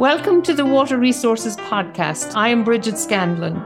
[0.00, 2.34] Welcome to the Water Resources Podcast.
[2.34, 3.62] I am Bridget Scanlon.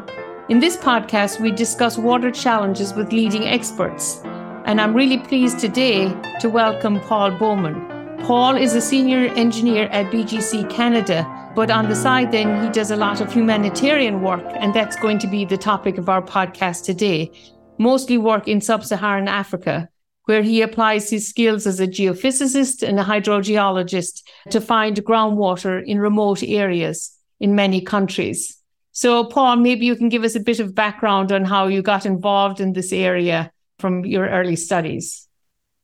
[0.48, 4.20] In this podcast, we discuss water challenges with leading experts.
[4.64, 8.18] And I'm really pleased today to welcome Paul Bauman.
[8.24, 11.24] Paul is a senior engineer at BGC Canada,
[11.54, 15.20] but on the side, then he does a lot of humanitarian work, and that's going
[15.20, 17.30] to be the topic of our podcast today.
[17.78, 19.88] Mostly work in sub Saharan Africa,
[20.24, 25.98] where he applies his skills as a geophysicist and a hydrogeologist to find groundwater in
[25.98, 28.58] remote areas in many countries.
[28.92, 32.06] So, Paul, maybe you can give us a bit of background on how you got
[32.06, 35.28] involved in this area from your early studies.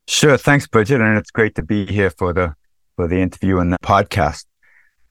[0.07, 0.37] Sure.
[0.37, 1.01] Thanks, Bridget.
[1.01, 2.55] And it's great to be here for the
[2.97, 4.45] for the interview and the podcast.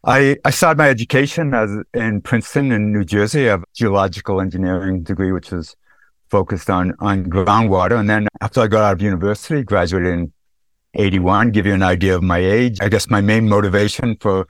[0.04, 3.48] I, I started my education as in Princeton in New Jersey.
[3.48, 5.76] I have a geological engineering degree, which is
[6.30, 8.00] focused on, on groundwater.
[8.00, 10.34] And then after I got out of university, graduated in
[10.94, 12.78] 81, give you an idea of my age.
[12.82, 14.48] I guess my main motivation for,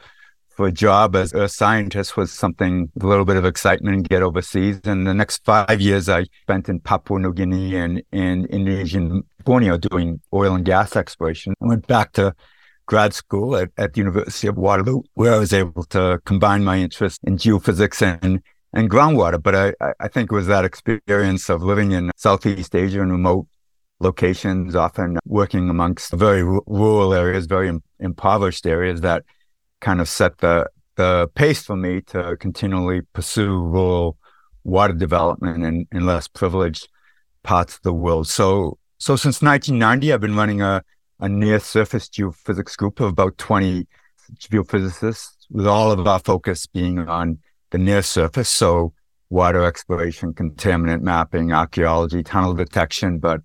[0.50, 4.22] for a job as a scientist was something, a little bit of excitement and get
[4.22, 4.80] overseas.
[4.84, 9.78] And the next five years I spent in Papua New Guinea and in Indonesian Borneo
[9.78, 11.54] doing oil and gas exploration.
[11.62, 12.34] I went back to
[12.86, 16.78] grad school at, at the University of Waterloo, where I was able to combine my
[16.78, 18.42] interest in geophysics and
[18.74, 19.42] and groundwater.
[19.42, 23.48] But I, I think it was that experience of living in Southeast Asia and remote
[24.00, 29.24] locations, often working amongst very rural areas, very impoverished areas that
[29.82, 34.18] kind of set the, the pace for me to continually pursue rural
[34.64, 36.88] water development in, in less privileged
[37.44, 38.28] parts of the world.
[38.28, 40.84] So, so since 1990, I've been running a,
[41.20, 43.88] a near surface geophysics group of about 20
[44.36, 47.40] geophysicists with all of our focus being on
[47.72, 48.50] the near surface.
[48.50, 48.94] So
[49.30, 53.42] water exploration, contaminant mapping, archaeology, tunnel detection, but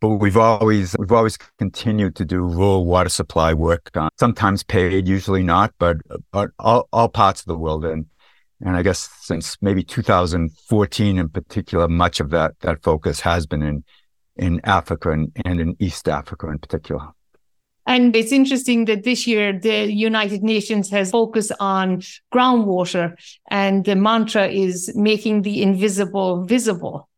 [0.00, 3.90] but we've always we've always continued to do rural water supply work.
[3.94, 5.96] Uh, sometimes paid, usually not, but
[6.30, 7.84] but all, all parts of the world.
[7.84, 8.06] And
[8.60, 13.62] and I guess since maybe 2014 in particular, much of that that focus has been
[13.62, 13.84] in
[14.36, 17.08] in Africa and, and in East Africa in particular.
[17.86, 22.00] And it's interesting that this year the United Nations has focused on
[22.32, 23.16] groundwater,
[23.50, 27.08] and the mantra is making the invisible visible.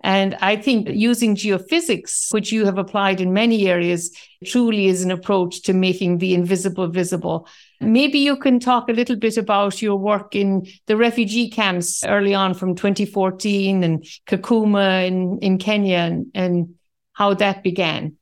[0.00, 5.10] And I think using geophysics, which you have applied in many areas, truly is an
[5.10, 7.48] approach to making the invisible visible.
[7.80, 12.34] Maybe you can talk a little bit about your work in the refugee camps early
[12.34, 16.74] on from 2014 and Kakuma in, in Kenya and, and
[17.12, 18.16] how that began.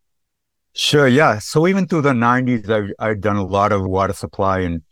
[0.77, 1.39] Sure, yeah.
[1.39, 4.83] So even through the 90s, I've, I've done a lot of water supply and,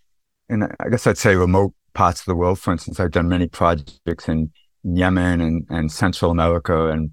[0.48, 2.60] and I guess I'd say remote parts of the world.
[2.60, 4.53] For instance, I've done many projects in
[4.84, 7.10] Yemen and, and Central America and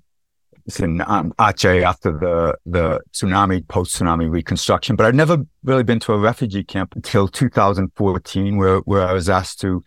[0.80, 4.96] in um, Aceh after the, the tsunami, post-tsunami reconstruction.
[4.96, 9.30] But I'd never really been to a refugee camp until 2014, where, where I was
[9.30, 9.84] asked to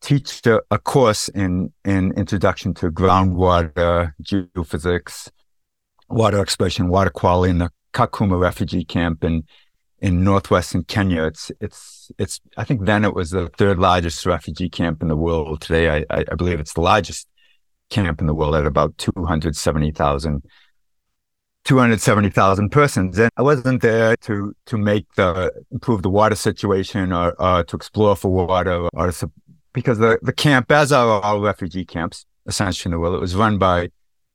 [0.00, 5.30] teach a, a course in, in introduction to groundwater, geophysics,
[6.08, 9.44] water exploration, water quality in the Kakuma refugee camp in
[10.00, 11.24] in northwestern Kenya.
[11.24, 15.16] It's it's it's I think then it was the third largest refugee camp in the
[15.16, 15.60] world.
[15.60, 17.28] Today, I, I believe it's the largest
[17.90, 20.42] camp in the world at about 270,000
[21.64, 23.18] 270,000 persons.
[23.18, 28.16] And I wasn't there to to make the improve the water situation or, to explore
[28.16, 29.12] for water or
[29.72, 33.34] because the, the camp, as are all refugee camps, essentially in the world, it was
[33.34, 33.88] run by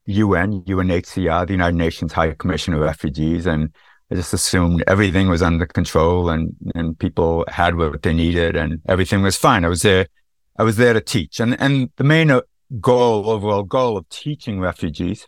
[0.08, 3.74] UN, UNHCR, the United Nations High Commission of Refugees, and
[4.10, 8.80] I just assumed everything was under control and and people had what they needed and
[8.88, 9.66] everything was fine.
[9.66, 10.08] I was there,
[10.58, 12.42] I was there to teach, and and the main uh,
[12.80, 15.28] goal, overall goal of teaching refugees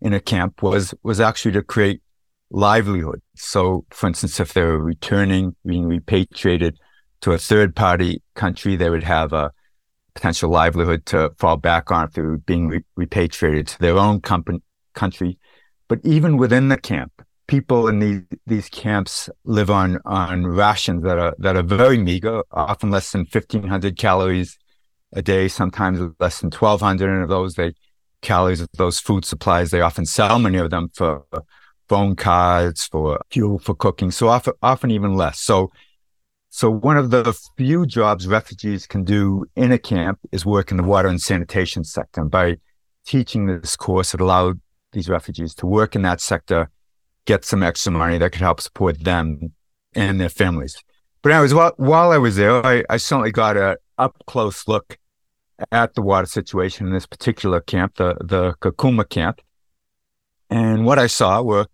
[0.00, 2.02] in a camp was was actually to create
[2.50, 3.20] livelihood.
[3.34, 6.78] So, for instance, if they were returning, being repatriated
[7.22, 9.50] to a third party country, they would have a
[10.20, 14.60] potential livelihood to fall back on through being re- repatriated to their own company,
[14.92, 15.38] country.
[15.88, 17.12] But even within the camp,
[17.46, 22.42] people in these these camps live on on rations that are that are very meager,
[22.52, 24.58] often less than fifteen hundred calories
[25.14, 27.08] a day, sometimes less than twelve hundred.
[27.10, 27.72] And of those, they
[28.20, 31.24] calories of those food supplies, they often sell many of them for
[31.88, 34.10] phone cards, for fuel for cooking.
[34.10, 35.40] So often often even less.
[35.40, 35.70] So
[36.50, 40.76] so one of the few jobs refugees can do in a camp is work in
[40.76, 42.20] the water and sanitation sector.
[42.20, 42.56] And by
[43.06, 44.60] teaching this course, it allowed
[44.92, 46.68] these refugees to work in that sector,
[47.24, 49.52] get some extra money that could help support them
[49.94, 50.76] and their families.
[51.22, 54.98] But anyways, while, while I was there, I, I certainly got a up close look
[55.70, 59.40] at the water situation in this particular camp, the, the Kakuma camp.
[60.48, 61.66] And what I saw were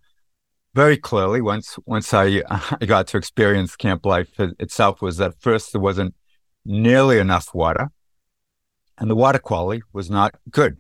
[0.77, 2.43] very clearly once once I,
[2.81, 6.15] I got to experience camp life itself was that first there wasn't
[6.65, 7.89] nearly enough water,
[8.99, 10.77] and the water quality was not good.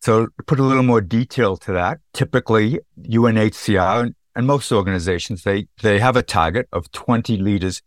[0.00, 5.68] So to put a little more detail to that, typically UNHCR and most organizations they
[5.82, 7.82] they have a target of 20 liters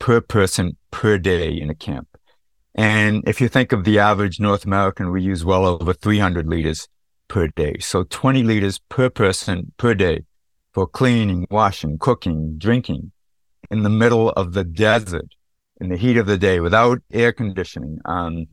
[0.00, 2.08] per person per day in a camp.
[2.74, 6.88] And if you think of the average North American, we use well over 300 liters
[7.28, 7.76] per day.
[7.78, 10.24] So 20 liters per person per day
[10.76, 13.10] for cleaning, washing, cooking, drinking
[13.70, 15.34] in the middle of the desert
[15.80, 18.46] in the heat of the day without air conditioning, um,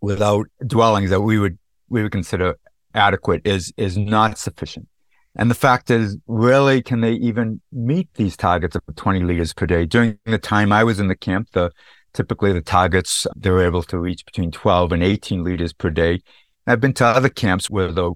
[0.00, 1.58] without dwellings that we would
[1.90, 2.56] we would consider
[2.94, 4.88] adequate is is not sufficient.
[5.36, 9.66] And the fact is, really, can they even meet these targets of 20 liters per
[9.66, 9.84] day?
[9.84, 11.70] During the time I was in the camp, the
[12.14, 16.22] typically the targets they were able to reach between 12 and 18 liters per day.
[16.66, 18.14] I've been to other camps where the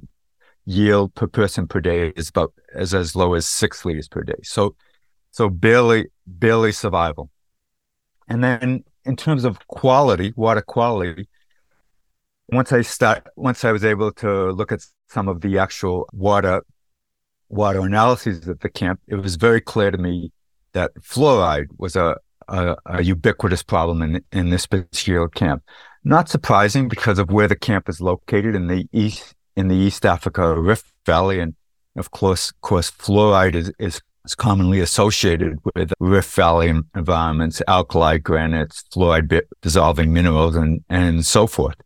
[0.66, 4.34] yield per person per day is about as as low as six liters per day.
[4.42, 4.74] So,
[5.30, 7.30] so barely barely survival.
[8.28, 11.28] And then in terms of quality, water quality,
[12.48, 16.62] once I start, once I was able to look at some of the actual water
[17.48, 20.32] water analyses at the camp, it was very clear to me
[20.72, 22.16] that fluoride was a,
[22.48, 25.62] a, a ubiquitous problem in in this particular camp.
[26.02, 30.04] Not surprising because of where the camp is located in the east in the East
[30.04, 31.54] Africa Rift Valley, and
[31.96, 38.18] of course, of course, fluoride is, is is commonly associated with Rift Valley environments, alkali
[38.18, 41.76] granites, fluoride dissolving minerals, and, and so forth.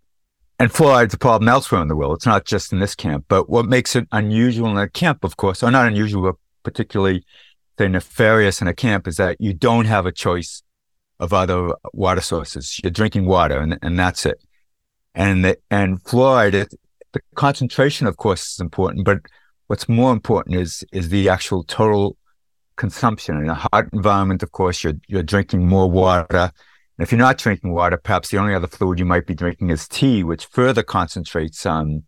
[0.58, 2.16] And fluoride's a problem elsewhere in the world.
[2.16, 3.26] It's not just in this camp.
[3.28, 7.24] But what makes it unusual in a camp, of course, or not unusual, but particularly
[7.78, 10.62] say nefarious in a camp, is that you don't have a choice
[11.18, 12.78] of other water sources.
[12.82, 14.42] You're drinking water, and, and that's it.
[15.14, 16.72] And the, and fluoride,
[17.12, 19.18] the concentration, of course, is important, but
[19.66, 22.16] what's more important is is the actual total
[22.76, 23.36] consumption.
[23.36, 26.50] In a hot environment, of course, you're, you're drinking more water.
[26.96, 29.70] And if you're not drinking water, perhaps the only other fluid you might be drinking
[29.70, 32.04] is tea, which further concentrates on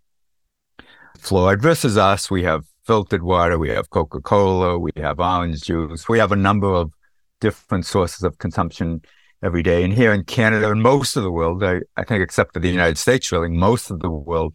[1.18, 1.60] fluoride.
[1.60, 6.18] Versus us, we have filtered water, we have Coca Cola, we have orange juice, we
[6.18, 6.92] have a number of
[7.40, 9.02] different sources of consumption
[9.42, 9.84] every day.
[9.84, 12.70] And here in Canada and most of the world, I, I think, except for the
[12.70, 14.54] United States, really, most of the world,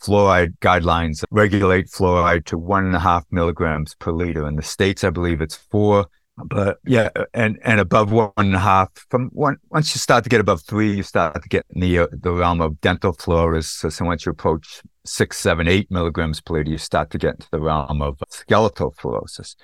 [0.00, 4.46] fluoride guidelines regulate fluoride to one and a half milligrams per liter.
[4.46, 6.06] In the States, I believe it's four.
[6.44, 10.30] But yeah, and, and above one and a half, from one, once you start to
[10.30, 13.92] get above three, you start to get in the, uh, the realm of dental fluorosis.
[13.92, 17.48] So once you approach six, seven, eight milligrams per liter, you start to get into
[17.50, 19.56] the realm of skeletal fluorosis.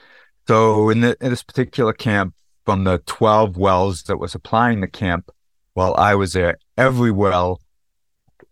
[0.48, 2.34] So in, the, in this particular camp,
[2.64, 5.30] from the 12 wells that was supplying the camp
[5.74, 7.60] while I was there, every well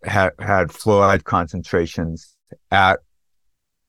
[0.05, 2.35] had had fluoride concentrations
[2.71, 2.99] at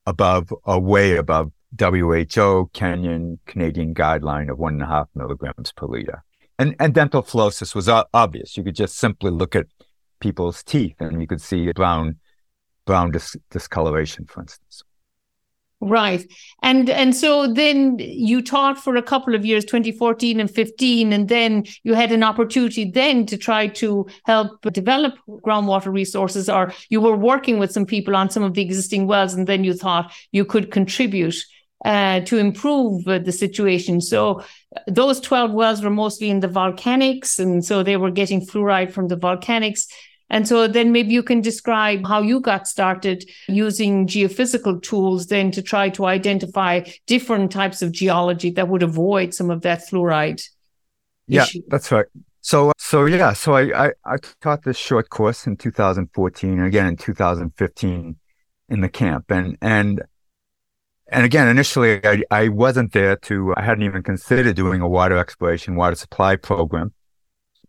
[0.06, 5.86] above or way above WHO Kenyan Canadian guideline of one and a half milligrams per
[5.86, 6.22] liter.
[6.58, 8.56] And and dental fluorosis was obvious.
[8.56, 9.66] You could just simply look at
[10.20, 12.16] people's teeth and you could see brown
[12.86, 14.82] brown dis- discoloration, for instance.
[15.80, 16.24] Right.
[16.62, 21.28] And and so then you taught for a couple of years, 2014 and 15, and
[21.28, 27.00] then you had an opportunity then to try to help develop groundwater resources, or you
[27.00, 30.12] were working with some people on some of the existing wells, and then you thought
[30.32, 31.36] you could contribute
[31.84, 34.00] uh, to improve uh, the situation.
[34.00, 34.42] So
[34.86, 39.08] those 12 wells were mostly in the volcanics, and so they were getting fluoride from
[39.08, 39.86] the volcanics.
[40.34, 45.52] And so then maybe you can describe how you got started using geophysical tools then
[45.52, 50.44] to try to identify different types of geology that would avoid some of that fluoride.
[51.28, 51.60] Yeah, issue.
[51.68, 52.06] that's right.
[52.40, 56.88] So, so yeah, so I, I, I taught this short course in 2014 and again
[56.88, 58.16] in 2015
[58.70, 59.30] in the camp.
[59.30, 60.02] And, and,
[61.12, 65.16] and again, initially I, I wasn't there to, I hadn't even considered doing a water
[65.16, 66.92] exploration, water supply program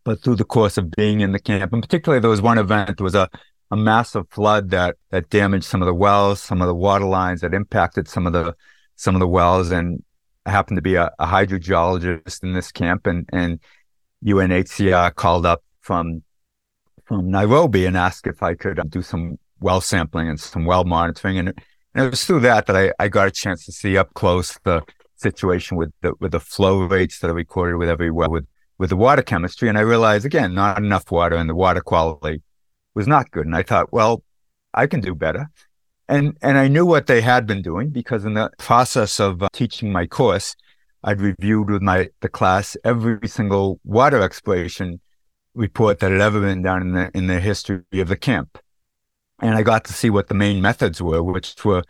[0.05, 2.97] but through the course of being in the camp, and particularly there was one event,
[2.97, 3.27] there was a,
[3.71, 7.41] a massive flood that that damaged some of the wells, some of the water lines
[7.41, 8.55] that impacted some of the
[8.95, 10.03] some of the wells, and
[10.45, 13.59] I happened to be a, a hydrogeologist in this camp, and and
[14.23, 16.23] UNHCR called up from
[17.03, 20.85] from Nairobi and asked if I could um, do some well sampling and some well
[20.85, 21.49] monitoring, and,
[21.95, 24.57] and it was through that that I, I got a chance to see up close
[24.63, 24.83] the
[25.15, 28.45] situation with the with the flow rates that are recorded with every well with
[28.77, 29.69] with the water chemistry.
[29.69, 32.41] And I realized again, not enough water and the water quality
[32.93, 33.45] was not good.
[33.45, 34.23] And I thought, well,
[34.73, 35.49] I can do better.
[36.07, 39.47] And, and I knew what they had been doing because in the process of uh,
[39.53, 40.55] teaching my course,
[41.03, 44.99] I'd reviewed with my, the class every single water exploration
[45.53, 48.59] report that had ever been done in the, in the history of the camp.
[49.39, 51.83] And I got to see what the main methods were, which were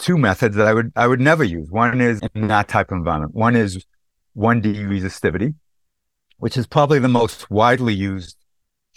[0.00, 1.70] two methods that I would I would never use.
[1.70, 3.34] One is in that type of environment.
[3.34, 3.84] One is
[4.36, 5.54] 1D resistivity,
[6.40, 8.36] which is probably the most widely used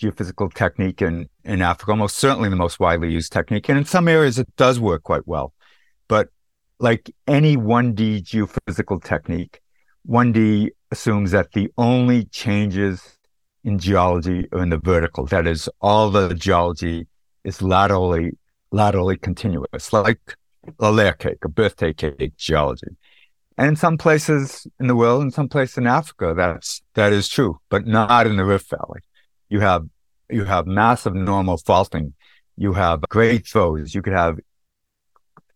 [0.02, 3.70] geophysical technique in, in Africa, almost certainly the most widely used technique.
[3.70, 5.54] And in some areas, it does work quite well.
[6.08, 6.30] But
[6.80, 9.60] like any 1D geophysical technique,
[10.10, 13.18] 1D assumes that the only changes
[13.64, 15.26] in geology are in the vertical.
[15.26, 17.08] That is, all the geology
[17.44, 18.32] is laterally
[18.72, 20.36] laterally continuous, like
[20.80, 22.88] a layer cake, a birthday cake geology.
[23.58, 27.28] And in some places in the world, in some places in Africa, that's that is
[27.28, 29.02] true, but not in the Rift Valley.
[29.50, 29.86] You have
[30.30, 32.14] you have massive normal faulting.
[32.58, 33.94] You have great throws.
[33.94, 34.40] You could have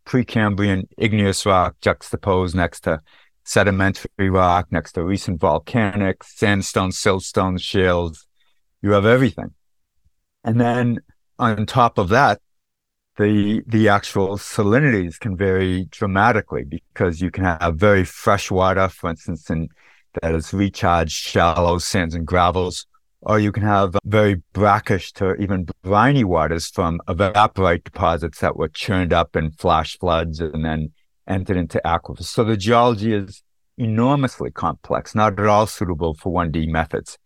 [0.06, 3.00] Precambrian igneous rock juxtaposed next to
[3.44, 8.26] sedimentary rock, next to recent volcanic, sandstone, siltstone, shales.
[8.80, 9.54] You have everything.
[10.44, 11.00] And then
[11.38, 12.40] on top of that,
[13.18, 19.10] the the actual salinities can vary dramatically because you can have very fresh water, for
[19.10, 19.68] instance, in,
[20.22, 22.86] that is recharged shallow sands and gravels,
[23.20, 28.68] or you can have very brackish to even briny waters from evaporite deposits that were
[28.68, 30.92] churned up in flash floods and then
[31.26, 32.24] entered into aquifers.
[32.24, 33.42] So the geology is
[33.76, 37.18] enormously complex, not at all suitable for 1D methods.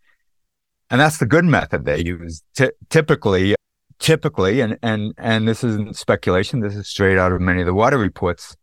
[0.89, 2.43] And that's the good method they use.
[2.55, 3.55] T- typically,
[3.99, 7.73] typically, and, and, and this isn't speculation, this is straight out of many of the
[7.73, 8.55] water reports.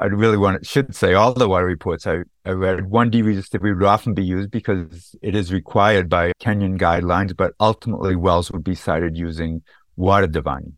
[0.00, 2.80] I really want should say all the water reports I, I read.
[2.80, 8.16] 1D resistivity would often be used because it is required by Kenyan guidelines, but ultimately
[8.16, 9.62] wells would be sited using
[9.96, 10.76] water divining,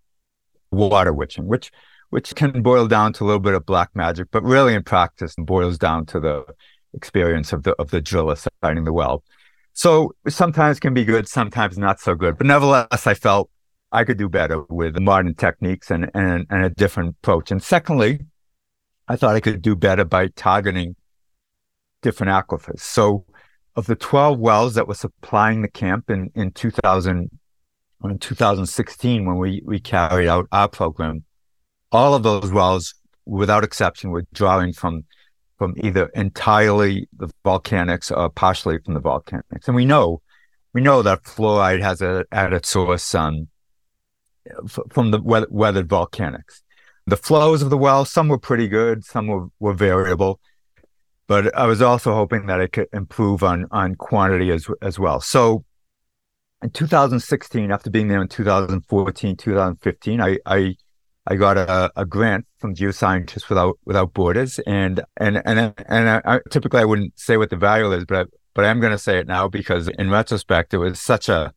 [0.70, 1.70] water witching, which
[2.10, 5.34] which can boil down to a little bit of black magic, but really in practice
[5.38, 6.44] boils down to the
[6.92, 9.24] experience of the of the driller siting the well.
[9.72, 12.36] So sometimes can be good, sometimes not so good.
[12.36, 13.48] But nevertheless, I felt
[13.92, 17.50] I could do better with modern techniques and, and, and a different approach.
[17.50, 18.20] And secondly,
[19.06, 20.96] I thought I could do better by targeting
[22.00, 22.80] different aquifers.
[22.80, 23.26] So
[23.76, 27.30] of the 12 wells that were supplying the camp in, in 2000,
[28.04, 31.24] in 2016, when we, we carried out our program,
[31.92, 32.94] all of those wells,
[33.26, 35.04] without exception, were drawing from
[35.62, 39.68] from either entirely the volcanics or partially from the volcanics.
[39.68, 40.20] And we know,
[40.72, 43.46] we know that fluoride has a, at its source um,
[44.90, 46.62] from the weathered volcanics.
[47.06, 50.40] The flows of the well, some were pretty good, some were, were variable,
[51.26, 55.20] but I was also hoping that it could improve on on quantity as as well.
[55.20, 55.64] So
[56.62, 60.76] in 2016, after being there in 2014, 2015, I I,
[61.26, 66.22] I got a, a grant from Geoscientists Without Without Borders, and and and and I,
[66.24, 68.98] I, typically I wouldn't say what the value is, but I, but I'm going to
[68.98, 71.52] say it now because in retrospect, it was such a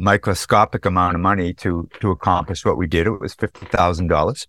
[0.00, 3.06] microscopic amount of money to to accomplish what we did.
[3.06, 4.48] It was fifty thousand dollars,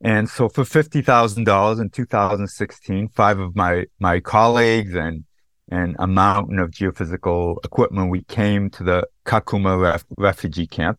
[0.00, 5.24] and so for fifty thousand dollars in 2016, five of my my colleagues and
[5.70, 10.98] and a mountain of geophysical equipment, we came to the Kakuma ref, refugee camp,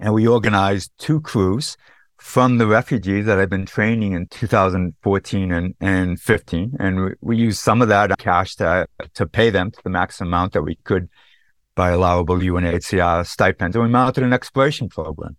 [0.00, 1.76] and we organized two crews
[2.16, 6.76] from the refugees that I've been training in 2014 and, and 15.
[6.80, 10.28] And we, we used some of that cash to, to pay them to the maximum
[10.28, 11.10] amount that we could
[11.76, 15.36] by allowable UNHCR stipends, and we mounted an exploration program.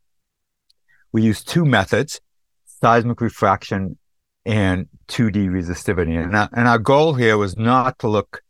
[1.12, 2.22] We used two methods,
[2.66, 3.98] seismic refraction
[4.46, 6.24] and 2D resistivity.
[6.24, 8.42] And our, and our goal here was not to look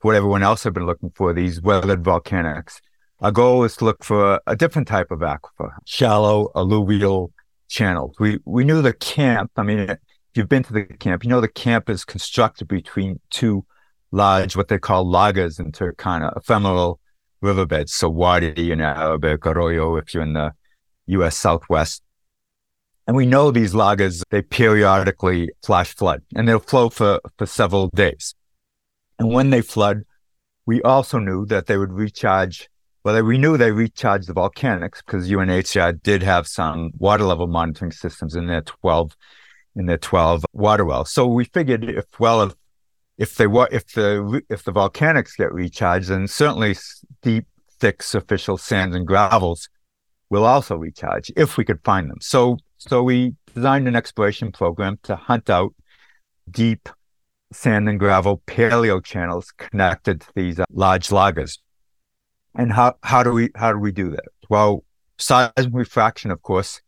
[0.00, 2.80] for what everyone else had been looking for, these weathered volcanics.
[3.20, 7.32] Our goal was to look for a different type of aquifer, shallow alluvial
[7.68, 8.16] channels.
[8.18, 9.98] We, we knew the camp, I mean, if
[10.34, 13.64] you've been to the camp, you know the camp is constructed between two
[14.10, 17.00] large, what they call lagas in Turkana, ephemeral
[17.40, 17.94] riverbeds.
[17.94, 20.52] So Wadi and Arabic, Arroyo, if you're in the
[21.06, 21.36] U.S.
[21.36, 22.02] Southwest.
[23.06, 27.88] And we know these lagas, they periodically flash flood and they'll flow for, for several
[27.94, 28.34] days.
[29.18, 30.02] And when they flood,
[30.66, 32.68] we also knew that they would recharge.
[33.04, 37.92] Well, we knew they recharged the volcanics because UNHCR did have some water level monitoring
[37.92, 39.16] systems in their 12,
[39.76, 41.10] in their 12 water wells.
[41.10, 42.54] So we figured if, well, if
[43.18, 46.76] if they were if the if the volcanics get recharged, then certainly
[47.22, 47.46] deep,
[47.78, 49.68] thick, superficial sands and gravels
[50.30, 52.18] will also recharge if we could find them.
[52.20, 55.74] So so we designed an exploration program to hunt out
[56.48, 56.88] deep
[57.52, 61.58] sand and gravel paleo channels connected to these uh, large lagas.
[62.54, 64.26] And how how do we how do we do that?
[64.48, 64.84] Well,
[65.18, 66.80] seismic refraction, of course,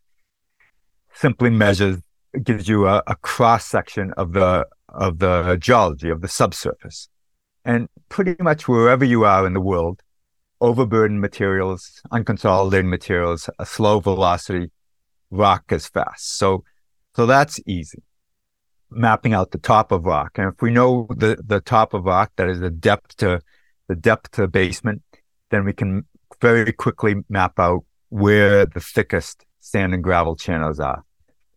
[1.12, 1.98] simply measures
[2.44, 7.08] gives you a, a cross section of the of the geology of the subsurface.
[7.64, 10.02] And pretty much wherever you are in the world,
[10.60, 14.70] overburdened materials, unconsolidated materials, a slow velocity,
[15.30, 16.36] rock is fast.
[16.36, 16.64] So
[17.16, 18.02] So that's easy.
[18.90, 20.38] Mapping out the top of rock.
[20.38, 23.40] And if we know the, the top of rock, that is the depth to
[23.88, 25.02] the depth to basement,
[25.50, 26.04] then we can
[26.40, 31.04] very quickly map out where the thickest sand and gravel channels are,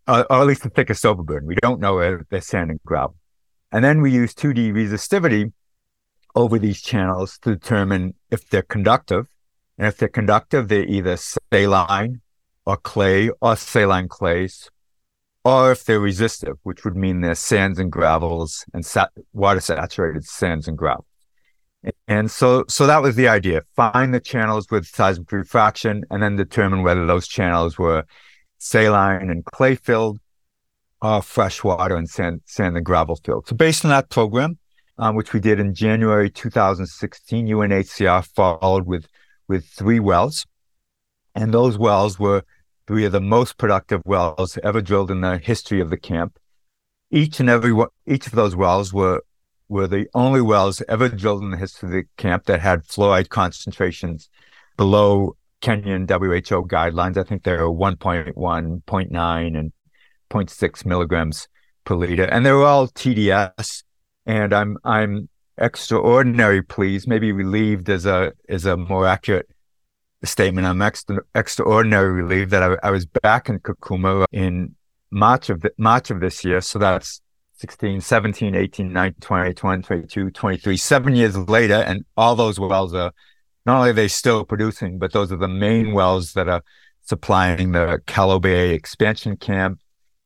[0.07, 1.47] uh, or at least the thickest overburden.
[1.47, 3.15] We don't know where the sand and gravel.
[3.73, 5.51] And then we use 2D resistivity
[6.35, 9.25] over these channels to determine if they're conductive.
[9.79, 12.21] And if they're conductive, they're either saline
[12.67, 14.69] or clay or saline clays,
[15.43, 20.23] or if they're resistive, which would mean they're sands and gravels and sat- water saturated
[20.23, 21.07] sands and gravel.
[22.07, 26.35] And so, so that was the idea: find the channels with seismic refraction, and then
[26.35, 28.05] determine whether those channels were
[28.59, 30.19] saline and clay filled,
[31.03, 33.48] or freshwater and sand, sand and gravel filled.
[33.48, 34.57] So, based on that program,
[34.98, 39.07] um, which we did in January 2016, UNHCR followed with
[39.48, 40.45] with three wells,
[41.36, 42.43] and those wells were
[42.88, 46.39] three of the most productive wells ever drilled in the history of the camp.
[47.12, 47.75] Each and every
[48.07, 49.22] each of those wells were
[49.67, 53.27] were the only wells ever drilled in the history of the camp that had fluoride
[53.27, 54.29] concentrations
[54.77, 57.17] below Kenyan WHO guidelines.
[57.17, 59.74] I think they were 1.1, 0.9, and
[60.33, 61.47] 0.6 milligrams
[61.85, 63.83] per liter, and they're all TDS.
[64.25, 69.47] And I'm I'm extraordinary pleased, maybe relieved is a is a more accurate
[70.23, 70.65] statement.
[70.65, 74.75] I'm extra, extraordinary relieved that I, I was back in Kakuma in
[75.11, 76.61] March of the, March of this year.
[76.61, 77.21] So that's
[77.57, 81.75] 16, 17, 18, 19, 20, 20, 22, 23, seven years later.
[81.75, 83.11] And all those wells are,
[83.65, 86.63] not only are they still producing, but those are the main wells that are
[87.01, 89.79] supplying the Kalobeyei expansion camp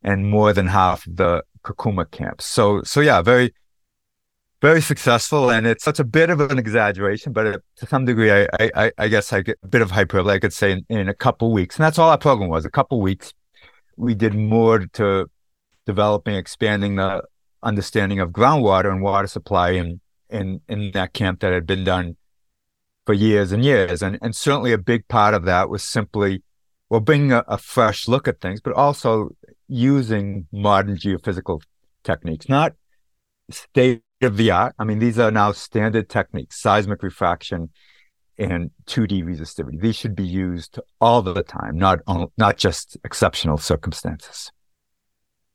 [0.04, 2.42] and more than half the Kakuma camp.
[2.42, 3.54] So, so yeah, very,
[4.62, 5.50] very successful.
[5.50, 9.08] And it's such a bit of an exaggeration, but to some degree, I, I, I
[9.08, 10.34] guess I get a bit of hyperbole.
[10.34, 11.78] I could say in, in a couple weeks.
[11.78, 13.34] And that's all our program was, a couple weeks.
[13.98, 15.30] We did more to
[15.86, 17.24] developing, expanding the
[17.64, 20.00] understanding of groundwater and water supply in
[20.30, 22.16] in in that camp that had been done
[23.06, 24.02] for years and years.
[24.02, 26.44] And and certainly a big part of that was simply
[26.90, 29.36] well bringing a, a fresh look at things, but also
[29.68, 31.62] using modern geophysical
[32.04, 32.74] techniques, not
[33.50, 34.76] state of the art.
[34.80, 37.70] I mean, these are now standard techniques, seismic refraction
[38.38, 39.80] and 2D resistivity.
[39.80, 42.00] These should be used all the time, not
[42.38, 44.52] not just exceptional circumstances.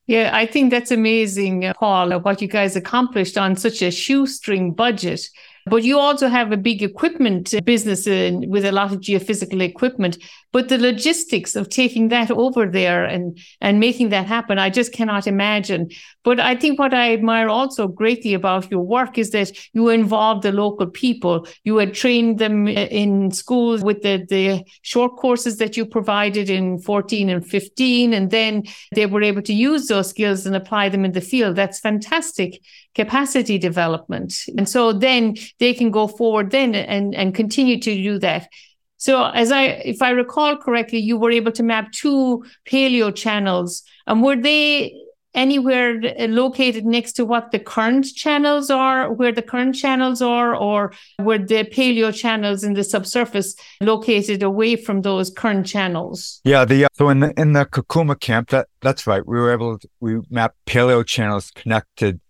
[0.07, 4.75] Yeah, I think that's amazing, uh, Paul, what you guys accomplished on such a shoestring
[4.75, 5.21] budget.
[5.67, 10.19] But you also have a big equipment business in, with a lot of geophysical equipment.
[10.53, 14.93] But the logistics of taking that over there and, and making that happen, I just
[14.93, 15.91] cannot imagine.
[16.25, 20.43] But I think what I admire also greatly about your work is that you involved
[20.43, 21.47] the local people.
[21.65, 26.51] You had trained them uh, in schools with the, the short courses that you provided
[26.51, 30.89] in 14 and 15, and then they were able to use those skills and apply
[30.89, 31.57] them in the field.
[31.57, 32.61] That's fantastic
[32.95, 34.35] capacity development.
[34.57, 38.49] And so then they can go forward then and, and continue to do that.
[38.97, 43.83] So as I, if I recall correctly, you were able to map two paleo channels.
[44.07, 44.95] And were they
[45.35, 50.55] anywhere uh, located next to what the current channels are, where the current channels are,
[50.55, 56.41] or were the paleo channels in the subsurface located away from those current channels?
[56.45, 59.27] Yeah, the so in the in the Kakuma camp, that that's right.
[59.27, 62.21] We were able to we mapped paleo channels connected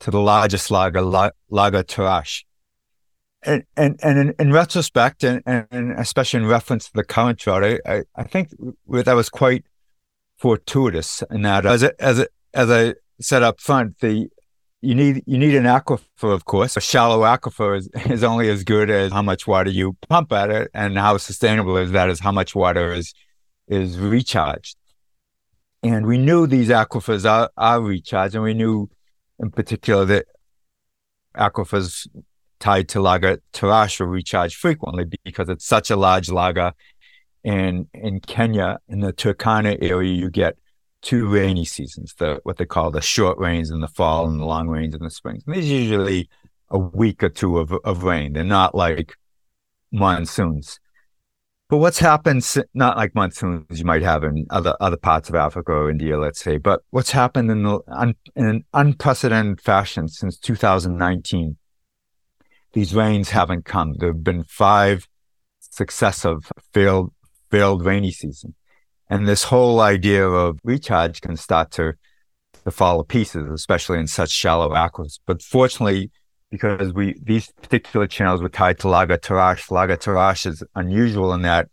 [0.00, 2.42] to the largest laga, Laga Tarash
[3.46, 7.64] and and, and in, in retrospect, and, and especially in reference to the current drought,
[7.64, 8.50] I, I think
[8.88, 9.64] that was quite
[10.36, 14.28] fortuitous in that as a, as a, as I said up front, the
[14.82, 16.76] you need you need an aquifer, of course.
[16.76, 20.50] A shallow aquifer is, is only as good as how much water you pump at
[20.50, 23.14] it, and how sustainable is that is how much water is
[23.68, 24.76] is recharged.
[25.82, 28.90] And we knew these aquifers are, are recharged, and we knew
[29.38, 30.26] in particular that
[31.36, 32.06] aquifers
[32.58, 36.72] tied to Laga Tarash are recharged frequently because it's such a large laga.
[37.44, 40.56] And in Kenya, in the Turkana area, you get
[41.02, 44.44] two rainy seasons, the what they call the short rains in the fall and the
[44.44, 45.42] long rains in the spring.
[45.46, 46.28] And there's usually
[46.70, 48.32] a week or two of, of rain.
[48.32, 49.14] They're not like
[49.92, 50.80] monsoons.
[51.68, 55.72] But what's happened, not like monsoons you might have in other other parts of Africa
[55.72, 61.56] or India, let's say, but what's happened in, the, in an unprecedented fashion since 2019
[62.76, 63.94] these rains haven't come.
[63.94, 65.08] There have been five
[65.60, 67.10] successive failed
[67.50, 68.54] failed rainy season,
[69.08, 71.94] and this whole idea of recharge can start to
[72.64, 75.18] to fall to pieces, especially in such shallow aquifers.
[75.26, 76.10] But fortunately,
[76.50, 81.42] because we these particular channels were tied to Laga Tarash, Laga Tarash is unusual in
[81.42, 81.68] that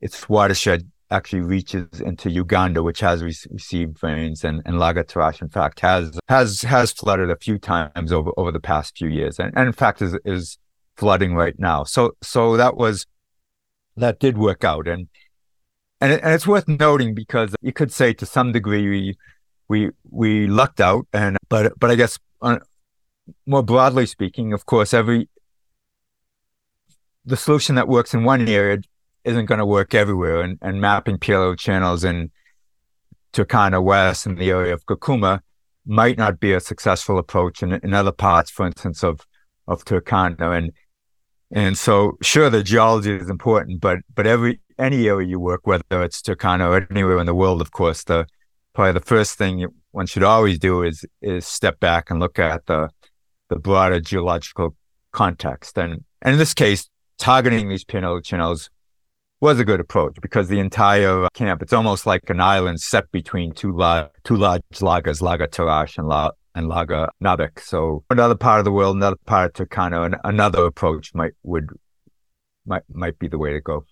[0.00, 5.40] its watershed actually reaches into Uganda, which has re- received rains, and, and Laga Tarash,
[5.40, 9.38] in fact, has has has flooded a few times over, over the past few years,
[9.38, 10.58] and, and in fact is is
[10.96, 11.84] flooding right now.
[11.84, 13.06] So so that was
[13.96, 15.08] that did work out, and
[16.00, 19.16] and, it, and it's worth noting because you could say to some degree we
[19.68, 22.58] we we lucked out, and but but I guess uh,
[23.46, 25.28] more broadly speaking, of course, every
[27.24, 28.78] the solution that works in one area
[29.24, 30.40] isn't going to work everywhere.
[30.42, 32.30] And, and mapping paleo channels in
[33.32, 35.40] Turkana West in the area of Kakuma
[35.84, 39.20] might not be a successful approach in, in other parts, for instance, of,
[39.66, 40.56] of Turkana.
[40.56, 40.72] And,
[41.50, 46.02] and so, sure, the geology is important, but, but every, any area you work, whether
[46.02, 48.26] it's Turkana or anywhere in the world, of course, the,
[48.72, 52.66] probably the first thing one should always do is, is step back and look at
[52.66, 52.90] the,
[53.48, 54.76] the broader geological
[55.12, 55.78] context.
[55.78, 58.70] And, and in this case, targeting these paleo channels
[59.40, 63.52] was a good approach because the entire camp, it's almost like an island set between
[63.52, 67.60] two, la- two large lagas, Laga Tarash and, La- and Laga Nabek.
[67.60, 71.68] So another part of the world, another part of Turkana, and another approach might, would,
[72.64, 73.84] might, might be the way to go.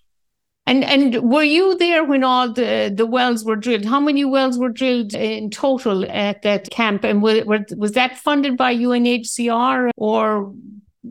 [0.67, 3.85] And and were you there when all the, the wells were drilled?
[3.85, 7.03] How many wells were drilled in total at that camp?
[7.03, 7.43] And was,
[7.77, 10.53] was that funded by UNHCR or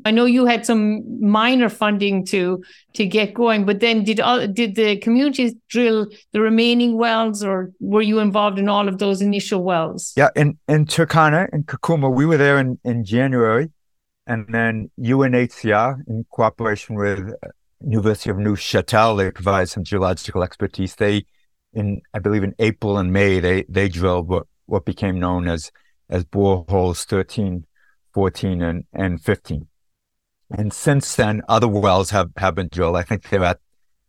[0.05, 2.63] I know you had some minor funding to
[2.95, 7.71] to get going, but then did all, did the communities drill the remaining wells, or
[7.81, 10.13] were you involved in all of those initial wells?
[10.17, 13.71] Yeah, in in Turkana and Kakuma, we were there in in January,
[14.27, 17.33] and then UNHCR in cooperation with
[17.87, 20.95] University of Neuchâtel, they provide some geological expertise.
[20.95, 21.27] They
[21.73, 25.71] in I believe in April and May they they drilled what what became known as
[26.09, 27.67] as boreholes 13,
[28.13, 29.69] 14, and and 15.
[30.51, 32.97] And since then, other wells have, have been drilled.
[32.97, 33.61] I think they're at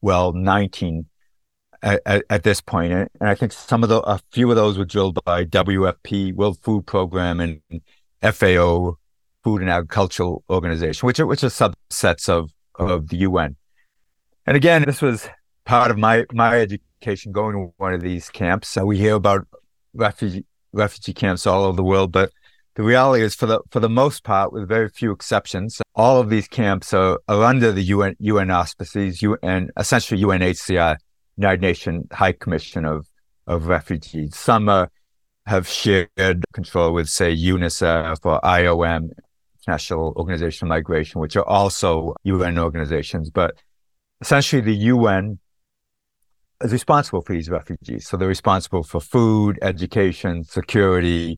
[0.02, 1.08] well 19
[1.82, 2.92] at, at, at, this point.
[2.94, 6.60] And I think some of the, a few of those were drilled by WFP, World
[6.62, 7.62] Food Program, and
[8.22, 8.98] FAO,
[9.44, 13.56] Food and Agricultural Organization, which are, which are subsets of, of the UN.
[14.46, 15.28] And again, this was
[15.66, 18.70] part of my, my education going to one of these camps.
[18.70, 19.48] So we hear about
[19.94, 22.32] refugee, refugee camps all over the world, but
[22.76, 26.30] the reality is for the for the most part, with very few exceptions, all of
[26.30, 30.98] these camps are, are under the UN UN auspices, UN essentially UNHCR,
[31.38, 33.08] United Nations High Commission of
[33.48, 34.36] of Refugees.
[34.36, 34.92] Some are,
[35.46, 39.12] have shared control with, say, UNICEF or IOM,
[39.62, 43.30] International Organization of Migration, which are also UN organizations.
[43.30, 43.56] But
[44.21, 45.39] essentially, the UN
[46.62, 48.08] is responsible for these refugees.
[48.08, 51.38] So they're responsible for food, education, security,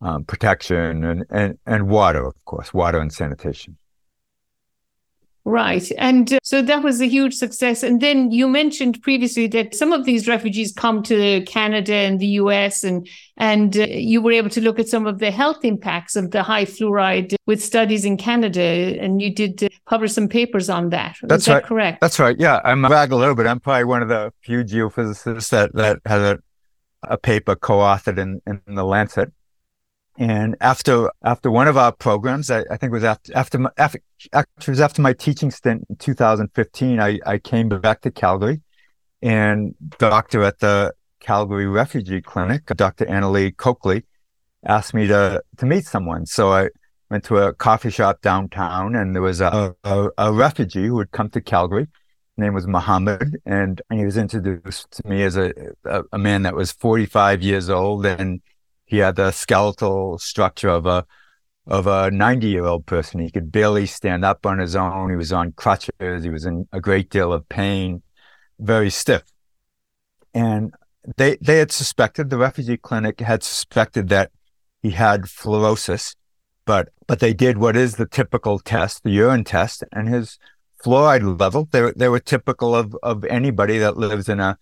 [0.00, 3.78] um, protection and, and, and water, of course, water and sanitation.
[5.44, 5.90] Right.
[5.98, 7.82] And uh, so that was a huge success.
[7.82, 12.26] And then you mentioned previously that some of these refugees come to Canada and the
[12.26, 16.14] US, and, and uh, you were able to look at some of the health impacts
[16.14, 18.62] of the high fluoride with studies in Canada.
[18.62, 21.16] And you did uh, publish some papers on that.
[21.22, 21.64] That's that right.
[21.64, 22.00] correct?
[22.00, 22.36] That's right.
[22.38, 22.60] Yeah.
[22.64, 23.46] I'm brag a little bit.
[23.46, 26.38] I'm probably one of the few geophysicists that, that has a,
[27.02, 29.32] a paper co authored in, in the Lancet
[30.22, 33.70] and after after one of our programs, I, I think it was after after my,
[33.76, 33.98] after
[34.68, 37.00] was after my teaching stint in 2015.
[37.00, 38.60] I, I came back to Calgary,
[39.20, 43.04] and the doctor at the Calgary Refugee Clinic, Dr.
[43.06, 44.04] Annalee Coakley,
[44.64, 46.24] asked me to to meet someone.
[46.26, 46.68] So I
[47.10, 51.10] went to a coffee shop downtown, and there was a, a, a refugee who had
[51.10, 51.88] come to Calgary.
[52.36, 55.52] His name was Muhammad, and he was introduced to me as a,
[55.84, 58.40] a, a man that was 45 years old and
[58.92, 61.06] he had the skeletal structure of a
[61.66, 63.20] of a 90 year old person.
[63.20, 65.08] He could barely stand up on his own.
[65.08, 66.22] He was on crutches.
[66.22, 68.02] He was in a great deal of pain,
[68.58, 69.22] very stiff.
[70.34, 70.74] And
[71.16, 74.30] they they had suspected the refugee clinic had suspected that
[74.82, 76.14] he had fluorosis,
[76.66, 80.38] but but they did what is the typical test, the urine test, and his
[80.84, 84.58] fluoride level they they were typical of of anybody that lives in a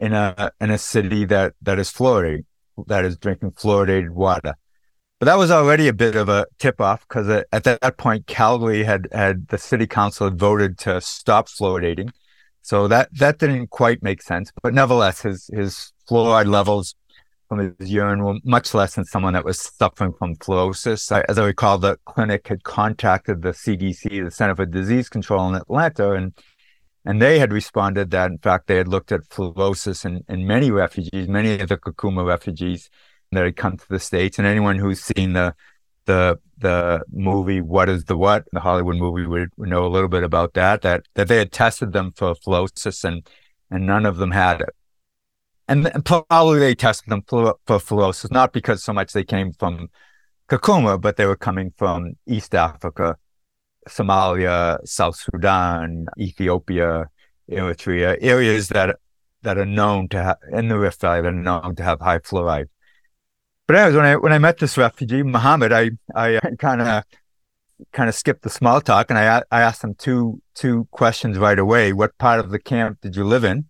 [0.00, 2.44] in a in a city that that is fluoridated
[2.86, 4.54] that is drinking fluoridated water.
[5.18, 8.84] But that was already a bit of a tip off because at that point, Calgary
[8.84, 12.10] had, had the city council had voted to stop fluoridating.
[12.62, 14.52] So that, that didn't quite make sense.
[14.62, 16.94] But nevertheless, his, his fluoride levels
[17.48, 21.10] from his urine were much less than someone that was suffering from fluorosis.
[21.10, 25.48] I, as I recall, the clinic had contacted the CDC, the Center for Disease Control
[25.48, 26.32] in Atlanta, and
[27.08, 30.70] and they had responded that, in fact, they had looked at fluorosis in, in many
[30.70, 32.90] refugees, many of the Kakuma refugees
[33.32, 34.38] that had come to the States.
[34.38, 35.54] And anyone who's seen the
[36.04, 40.22] the the movie What is the What, the Hollywood movie would, know a little bit
[40.22, 43.26] about that, that that they had tested them for fluorosis and
[43.70, 44.74] and none of them had it.
[45.66, 49.88] And, and probably they tested them for, for not because so much they came from
[50.50, 53.16] Kakuma, but they were coming from East Africa,
[53.88, 57.08] Somalia, South Sudan, Ethiopia,
[57.50, 58.96] Eritrea, areas that
[59.42, 62.18] that are known to have in the Rift Valley that are known to have high
[62.18, 62.68] fluoride.
[63.66, 67.04] But anyways, when I when I met this refugee, Muhammad, I I kind of
[67.92, 71.58] kind of skipped the small talk and I I asked him two two questions right
[71.58, 71.92] away.
[71.92, 73.66] What part of the camp did you live in?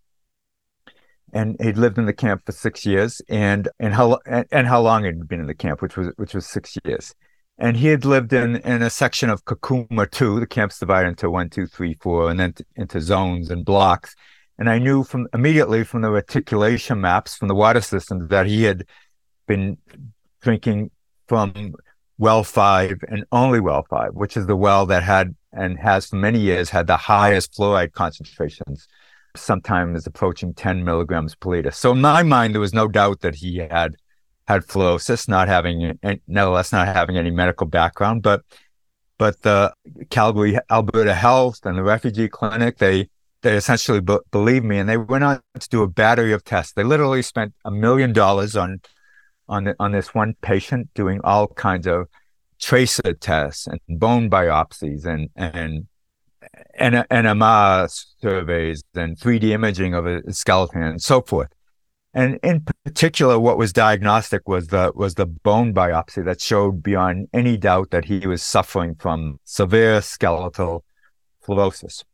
[1.32, 4.80] And he'd lived in the camp for six years, and and how and, and how
[4.80, 7.14] long had he'd been in the camp, which was which was six years.
[7.58, 10.38] And he had lived in in a section of Kakuma too.
[10.38, 14.14] The camp's divided into one, two, three, four, and then t- into zones and blocks.
[14.58, 18.64] And I knew from immediately from the reticulation maps from the water systems that he
[18.64, 18.84] had
[19.46, 19.78] been
[20.40, 20.90] drinking
[21.26, 21.74] from
[22.18, 26.16] well five and only well five, which is the well that had and has for
[26.16, 28.86] many years had the highest fluoride concentrations,
[29.36, 31.70] sometimes approaching 10 milligrams per liter.
[31.70, 33.96] So in my mind, there was no doubt that he had
[34.48, 38.22] had fluorosis, not having, nevertheless, not having any medical background.
[38.22, 38.42] But
[39.18, 39.74] but the
[40.10, 43.08] Calgary, Alberta Health and the refugee clinic, they
[43.42, 46.72] they essentially be- believed me, and they went on to do a battery of tests.
[46.72, 48.80] They literally spent a million dollars on
[49.48, 52.08] on the, on this one patient doing all kinds of
[52.58, 55.86] tracer tests and bone biopsies and and
[56.74, 57.90] and NMR
[58.22, 61.48] surveys and 3D imaging of a skeleton and so forth.
[62.14, 67.28] And in particular, what was diagnostic was the was the bone biopsy that showed beyond
[67.34, 70.84] any doubt that he was suffering from severe skeletal
[71.44, 72.04] fluorosis.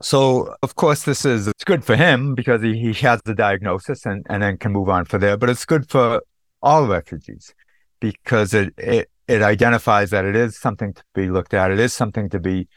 [0.00, 4.06] So of course this is it's good for him because he, he has the diagnosis
[4.06, 6.22] and, and then can move on for there, but it's good for
[6.62, 7.52] all refugees
[7.98, 11.72] because it, it it identifies that it is something to be looked at.
[11.72, 12.68] It is something to be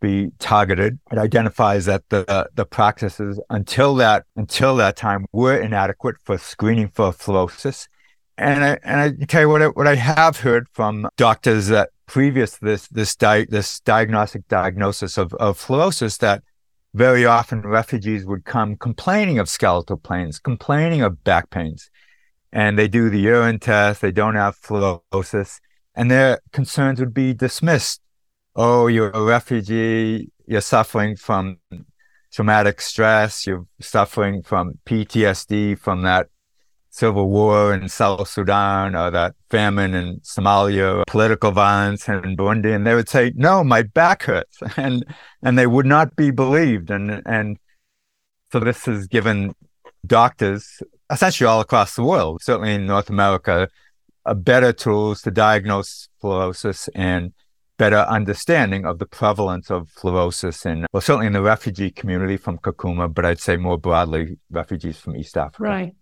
[0.00, 0.98] be targeted.
[1.12, 6.38] It identifies that the uh, the practices until that until that time were inadequate for
[6.38, 7.88] screening for fluorosis.
[8.38, 11.90] And I and I tell you what I, what I have heard from doctors that
[12.06, 16.42] previous this this di- this diagnostic diagnosis of of fluorosis that
[16.92, 21.90] very often refugees would come complaining of skeletal pains, complaining of back pains
[22.52, 25.60] and they do the urine test, they don't have fluorosis,
[25.94, 28.00] and their concerns would be dismissed.
[28.56, 31.58] Oh, you're a refugee, you're suffering from
[32.32, 36.28] traumatic stress, you're suffering from PTSD from that
[36.90, 42.86] civil war in South Sudan or that famine in Somalia, political violence in Burundi, and
[42.86, 45.04] they would say, "No, my back hurts," and
[45.42, 47.58] and they would not be believed, and and
[48.52, 49.54] so this has given
[50.06, 53.68] doctors essentially all across the world, certainly in North America,
[54.36, 57.32] better tools to diagnose fluorosis and
[57.80, 62.58] better understanding of the prevalence of fluorosis in, well, certainly in the refugee community from
[62.58, 65.62] Kakuma, but I'd say more broadly, refugees from East Africa.
[65.62, 65.94] Right.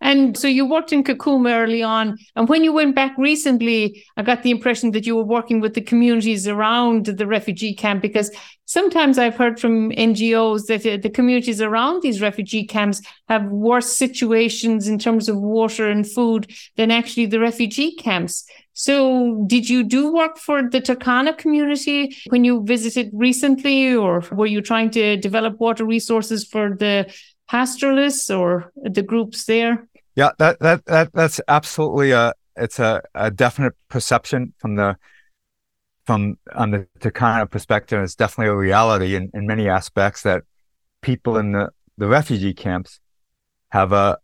[0.00, 2.16] And so you worked in Kakuma early on.
[2.36, 5.74] And when you went back recently, I got the impression that you were working with
[5.74, 8.30] the communities around the refugee camp because
[8.66, 14.86] sometimes I've heard from NGOs that the communities around these refugee camps have worse situations
[14.86, 18.46] in terms of water and food than actually the refugee camps.
[18.78, 24.44] So, did you do work for the Turkana community when you visited recently, or were
[24.44, 27.10] you trying to develop water resources for the
[27.48, 29.88] pastoralists or the groups there?
[30.14, 34.98] Yeah, that that, that that's absolutely a it's a, a definite perception from the
[36.04, 38.02] from on the Turkana perspective.
[38.02, 40.42] It's definitely a reality in, in many aspects that
[41.00, 43.00] people in the, the refugee camps
[43.70, 44.18] have a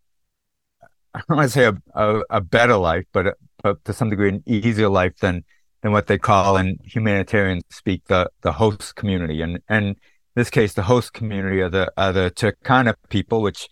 [1.15, 4.29] I don't want to say a, a, a better life, but, but to some degree
[4.29, 5.43] an easier life than
[5.81, 9.41] than what they call in humanitarian speak the the host community.
[9.41, 9.95] And and
[10.35, 13.69] this case, the host community are the are the Turkana people, which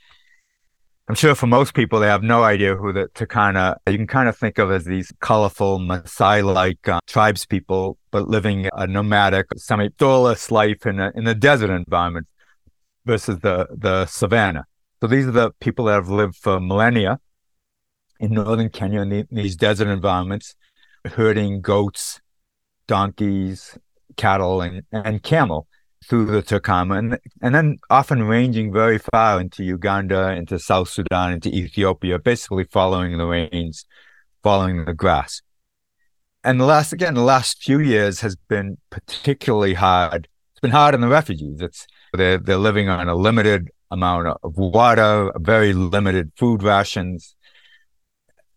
[1.07, 3.75] I'm sure for most people they have no idea who the Turkana.
[3.87, 8.69] You can kind of think of as these colorful Maasai-like uh, tribes people, but living
[8.73, 12.27] a nomadic, semi-doorless life in a in a desert environment
[13.05, 14.65] versus the the savannah.
[15.01, 17.19] So these are the people that have lived for millennia
[18.21, 20.55] in northern Kenya in, the, in these desert environments,
[21.05, 22.21] herding goats,
[22.87, 23.77] donkeys,
[24.15, 25.67] cattle, and and camel
[26.07, 31.33] through the Turkana, and, and then often ranging very far into Uganda, into South Sudan,
[31.33, 33.85] into Ethiopia, basically following the rains,
[34.41, 35.41] following the grass.
[36.43, 40.27] And the last, again, the last few years has been particularly hard.
[40.53, 41.61] It's been hard on the refugees.
[41.61, 47.35] It's they're they're living on a limited amount of water, very limited food rations,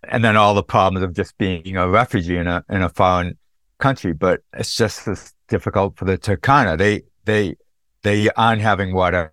[0.09, 3.39] and then all the problems of just being a refugee in a in a foreign
[3.79, 4.13] country.
[4.13, 6.79] But it's just as difficult for the Turkana.
[6.79, 7.57] They they
[8.03, 9.33] they aren't having water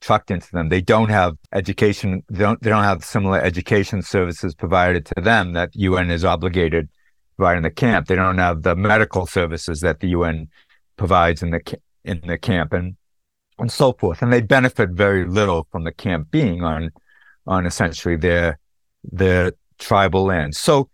[0.00, 0.68] trucked into them.
[0.68, 2.22] They don't have education.
[2.28, 6.88] They don't, they don't have similar education services provided to them that UN is obligated
[7.36, 8.06] provide in the camp.
[8.06, 10.48] They don't have the medical services that the UN
[10.96, 12.96] provides in the in the camp and
[13.58, 14.22] and so forth.
[14.22, 16.90] And they benefit very little from the camp being on
[17.46, 18.58] on essentially their
[19.04, 20.56] their tribal land.
[20.56, 20.90] So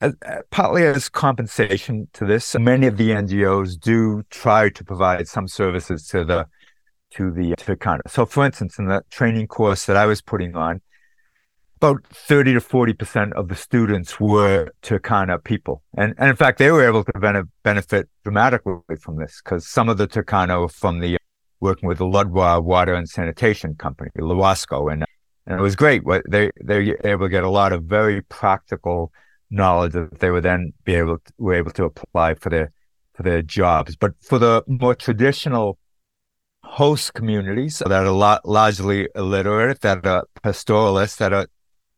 [0.00, 0.12] uh,
[0.50, 6.06] partly as compensation to this, many of the NGOs do try to provide some services
[6.08, 6.46] to the
[7.10, 8.00] to the Turkana.
[8.06, 10.82] So, for instance, in the training course that I was putting on,
[11.76, 15.82] about 30 to 40% of the students were Turkana people.
[15.96, 19.96] And, and in fact, they were able to benefit dramatically from this because some of
[19.96, 21.18] the Turkana from the
[21.60, 24.92] working with the Lodwar Water and Sanitation Company, LUWASCO.
[24.92, 25.04] And,
[25.48, 26.02] and it was great.
[26.28, 29.10] They, they were able to get a lot of very practical
[29.50, 32.70] knowledge that they would then be able to, were able to apply for their,
[33.14, 33.96] for their jobs.
[33.96, 35.78] But for the more traditional
[36.62, 41.46] host communities that are lot, largely illiterate, that are pastoralists, that are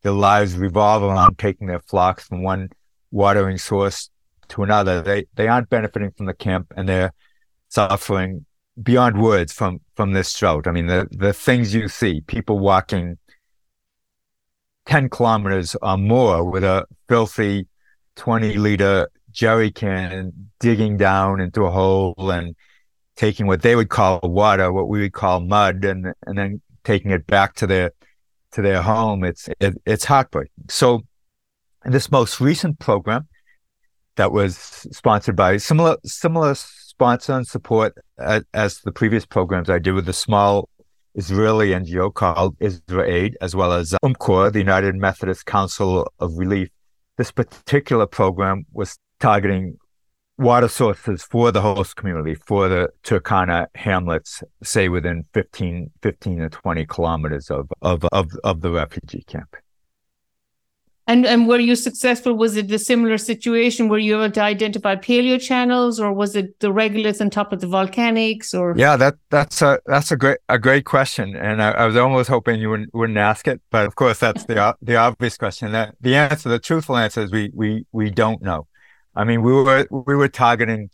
[0.01, 2.69] their lives revolve around taking their flocks from one
[3.11, 4.09] watering source
[4.47, 5.01] to another.
[5.01, 7.11] They they aren't benefiting from the camp and they're
[7.67, 8.45] suffering
[8.81, 10.67] beyond words from from this drought.
[10.67, 13.17] I mean, the the things you see, people walking
[14.91, 17.65] ten kilometers or more with a filthy
[18.17, 22.55] twenty liter jerry can, digging down into a hole and
[23.15, 27.11] taking what they would call water, what we would call mud, and and then taking
[27.11, 27.91] it back to their
[28.51, 29.23] to their home.
[29.23, 30.65] It's it, it's heartbreaking.
[30.69, 31.03] So,
[31.85, 33.29] this most recent program
[34.17, 34.57] that was
[34.91, 40.05] sponsored by similar similar sponsor and support as, as the previous programs I did with
[40.05, 40.67] the small
[41.15, 46.69] Israeli NGO called IsraAID, as well as UMCOR, the United Methodist Council of Relief.
[47.17, 49.77] This particular program was targeting
[50.37, 56.49] water sources for the host community, for the Turkana hamlets, say within 15, 15 to
[56.49, 59.55] 20 kilometers of, of, of, of the refugee camp.
[61.11, 62.33] And and were you successful?
[62.35, 63.89] Was it the similar situation?
[63.89, 67.59] Were you able to identify paleo channels, or was it the regoliths on top of
[67.59, 68.57] the volcanics?
[68.57, 71.97] Or yeah, that that's a that's a great a great question, and I, I was
[71.97, 75.73] almost hoping you wouldn't wouldn't ask it, but of course that's the the obvious question.
[75.73, 78.67] That the answer, the truthful answer is we we we don't know.
[79.13, 80.91] I mean, we were we were targeting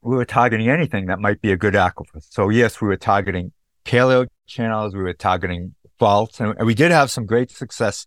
[0.00, 2.20] we were targeting anything that might be a good aquifer.
[2.20, 3.50] So yes, we were targeting
[3.84, 8.06] paleo channels, we were targeting faults, and, we did have some great success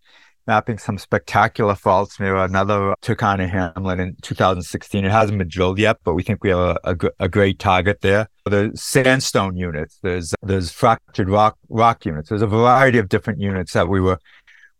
[0.50, 5.04] mapping some spectacular faults near another Turkana hamlet in 2016.
[5.04, 8.00] It hasn't been drilled yet, but we think we have a, a, a great target
[8.00, 8.26] there.
[8.46, 12.30] There's sandstone units, there's there's fractured rock rock units.
[12.30, 14.18] There's a variety of different units that we were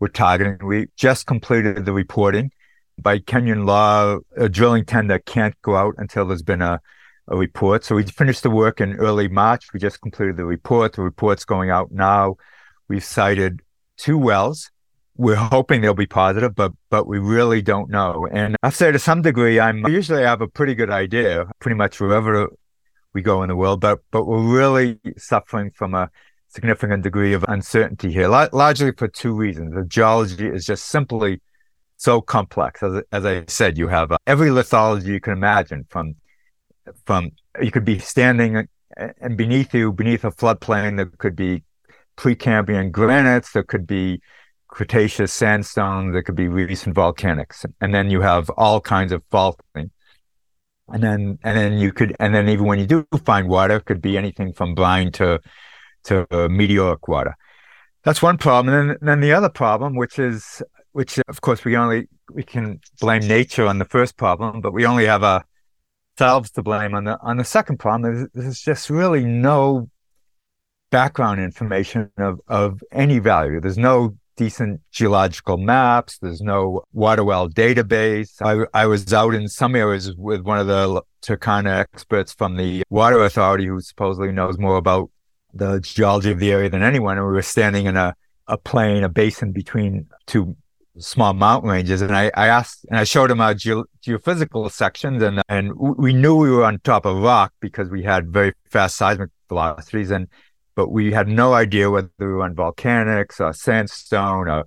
[0.01, 0.59] were targeting.
[0.67, 2.51] We just completed the reporting
[2.99, 6.81] by Kenyan law, a drilling tender can't go out until there's been a,
[7.29, 7.85] a report.
[7.85, 9.73] So we finished the work in early March.
[9.73, 10.95] We just completed the report.
[10.95, 12.35] The report's going out now.
[12.89, 13.61] We've sited
[13.97, 14.69] two wells.
[15.21, 18.27] We're hoping they'll be positive, but but we really don't know.
[18.33, 21.77] And I say to some degree, I'm usually I have a pretty good idea, pretty
[21.77, 22.49] much wherever
[23.13, 26.11] we go in the world, but but we're really suffering from a
[26.49, 29.75] significant degree of uncertainty here, largely for two reasons.
[29.75, 31.41] The geology is just simply
[31.97, 32.83] so complex.
[32.83, 36.17] As, as I said, you have uh, every lithology you can imagine from,
[37.05, 37.31] from,
[37.63, 41.63] you could be standing uh, and beneath you, beneath a floodplain, there could be
[42.17, 44.21] Precambrian granites, there could be
[44.71, 47.65] Cretaceous sandstone, there could be recent volcanics.
[47.81, 49.91] And then you have all kinds of faulting.
[50.89, 53.85] And then, and then you could, and then even when you do find water, it
[53.85, 55.41] could be anything from brine to,
[56.05, 57.37] to uh, meteoric water.
[58.03, 58.75] That's one problem.
[58.75, 62.81] And then, then the other problem, which is which of course we only we can
[63.01, 67.19] blame nature on the first problem, but we only have ourselves to blame on the
[67.23, 68.15] on the second problem.
[68.15, 69.89] There's, there's just really no
[70.91, 73.61] background information of of any value.
[73.61, 76.17] There's no decent geological maps.
[76.17, 78.31] There's no water well database.
[78.41, 82.83] I, I was out in some areas with one of the Turkana experts from the
[82.89, 85.11] Water Authority who supposedly knows more about
[85.53, 87.19] the geology of the area than anyone.
[87.19, 88.15] And we were standing in a,
[88.47, 90.57] a plain, a basin between two
[90.97, 92.01] small mountain ranges.
[92.01, 96.15] And I, I asked, and I showed him our ge- geophysical sections, and and we
[96.15, 100.29] knew we were on top of rock because we had very fast seismic velocities, and
[100.81, 104.65] but we had no idea whether we were on volcanics or sandstone or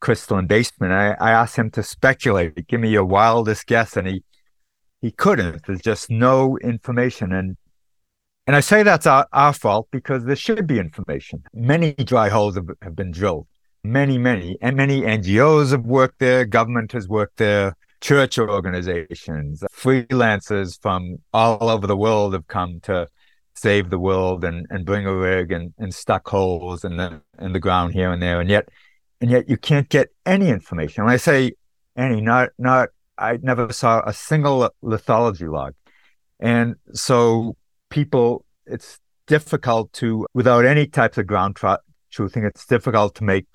[0.00, 0.94] crystalline basement.
[0.94, 4.24] I, I asked him to speculate, give me your wildest guess, and he
[5.02, 5.66] he couldn't.
[5.66, 7.58] There's just no information, and
[8.46, 11.42] and I say that's our, our fault because there should be information.
[11.52, 13.46] Many dry holes have, have been drilled
[13.84, 20.80] many, many, and many NGOs have worked there, government has worked there, church organizations, freelancers
[20.80, 23.06] from all over the world have come to
[23.62, 27.52] save the world and, and bring a rig and, and stuck holes in the in
[27.52, 28.40] the ground here and there.
[28.40, 28.68] And yet
[29.20, 31.04] and yet you can't get any information.
[31.04, 31.52] When I say
[31.96, 35.74] any, not not I never saw a single lithology log.
[36.40, 37.56] And so
[37.88, 43.46] people it's difficult to without any types of ground tr- truthing, it's difficult to make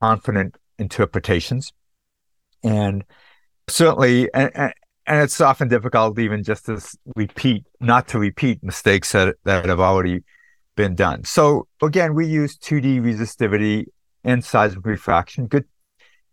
[0.00, 1.72] confident interpretations.
[2.64, 3.04] And
[3.68, 4.72] certainly and,
[5.06, 6.80] and it's often difficult even just to
[7.16, 10.20] repeat, not to repeat mistakes that, that have already
[10.76, 11.24] been done.
[11.24, 13.86] So again, we use 2D resistivity
[14.24, 15.64] and seismic refraction, good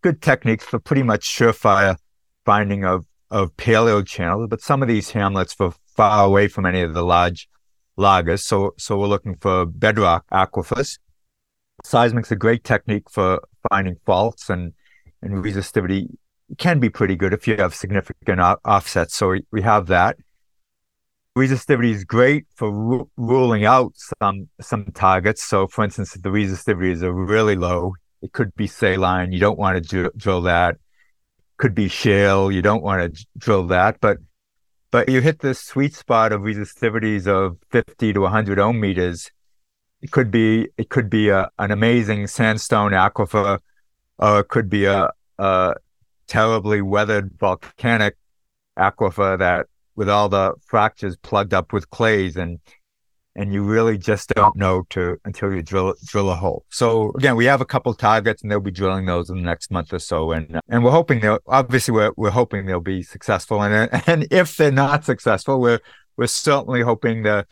[0.02, 1.98] good techniques for pretty much surefire
[2.46, 4.48] finding of of paleo channels.
[4.50, 7.50] But some of these hamlets were far away from any of the large
[7.98, 11.00] lagas, so so we're looking for bedrock aquifers.
[11.84, 14.74] Seismic's a great technique for finding faults and
[15.22, 16.08] and resistivity
[16.58, 19.16] can be pretty good if you have significant offsets.
[19.16, 20.18] So we, have that.
[21.38, 25.44] Resistivity is great for ru- ruling out some some targets.
[25.44, 29.32] So, for instance, if the resistivity are really low, it could be saline.
[29.32, 30.78] You don't want to dr- drill that.
[31.58, 32.52] Could be shale.
[32.52, 34.00] You don't want to drill that.
[34.02, 34.18] But
[34.92, 39.30] but you hit the sweet spot of resistivities of 50 to 100 ohm meters.
[40.02, 43.60] It could be it could be a, an amazing sandstone aquifer,
[44.18, 45.76] or it could be a, a
[46.30, 48.16] terribly weathered volcanic
[48.78, 49.66] aquifer that
[49.96, 52.60] with all the fractures plugged up with clays and
[53.36, 56.66] and you really just don't know to until you drill drill a hole.
[56.70, 59.72] So again, we have a couple targets, and they'll be drilling those in the next
[59.72, 63.64] month or so, and and we're hoping they'll obviously we're we're hoping they'll be successful,
[63.64, 65.80] and and if they're not successful, we're
[66.18, 67.46] we're certainly hoping the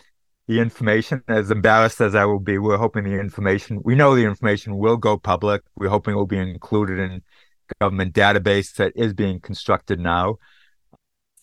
[0.48, 4.26] the information, as embarrassed as I will be, we're hoping the information we know the
[4.26, 5.62] information will go public.
[5.78, 7.22] We're hoping it will be included in
[7.80, 10.38] government database that is being constructed now.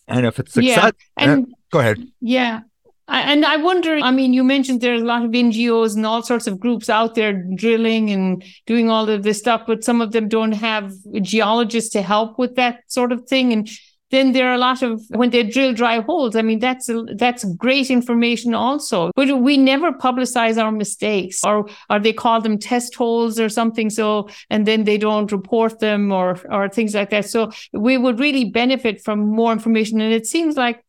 [0.07, 1.23] And if it's success, yeah.
[1.33, 1.97] and, uh, go ahead.
[2.21, 2.61] Yeah.
[3.07, 6.47] And I wonder, I mean, you mentioned there's a lot of NGOs and all sorts
[6.47, 10.27] of groups out there drilling and doing all of this stuff, but some of them
[10.27, 13.53] don't have geologists to help with that sort of thing.
[13.53, 13.69] And
[14.11, 16.35] then there are a lot of when they drill dry holes.
[16.35, 19.11] I mean, that's that's great information also.
[19.15, 23.89] But we never publicize our mistakes, or or they call them test holes or something.
[23.89, 27.25] So and then they don't report them or or things like that.
[27.25, 29.99] So we would really benefit from more information.
[30.01, 30.83] And it seems like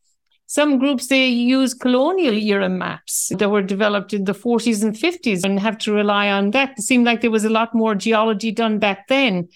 [0.45, 5.43] some groups they use colonial era maps that were developed in the 40s and 50s
[5.43, 6.77] and have to rely on that.
[6.77, 9.49] It seemed like there was a lot more geology done back then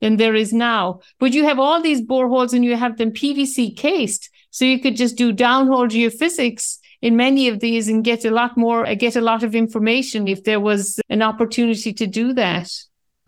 [0.00, 1.00] than there is now.
[1.18, 4.30] But you have all these boreholes and you have them PVC cased.
[4.50, 8.56] So you could just do downhole geophysics in many of these and get a lot
[8.56, 12.72] more, uh, get a lot of information if there was an opportunity to do that.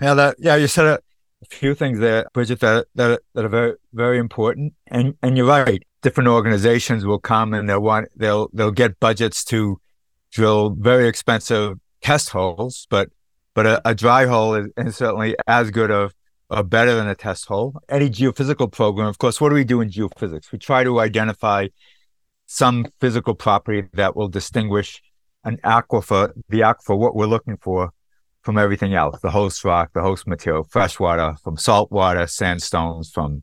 [0.00, 0.94] Yeah, that, yeah, you said a,
[1.42, 4.74] a few things there, Bridget, that, that, that are very, very important.
[4.86, 5.82] And, and you're right.
[6.02, 9.80] Different organizations will come and they'll want, they'll, they'll get budgets to
[10.30, 13.10] drill very expensive test holes, but,
[13.54, 16.14] but a, a dry hole is, is certainly as good of
[16.51, 17.80] uh, better than a test hole.
[17.88, 20.51] Any geophysical program, of course, what do we do in geophysics?
[20.53, 21.68] We try to identify
[22.46, 25.03] some physical property that will distinguish
[25.44, 27.92] an aquifer, the aquifer, what we're looking for
[28.42, 33.42] from everything else, the host rock, the host material, freshwater, from saltwater, sandstones, from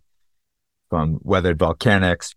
[0.90, 2.34] from weathered volcanics,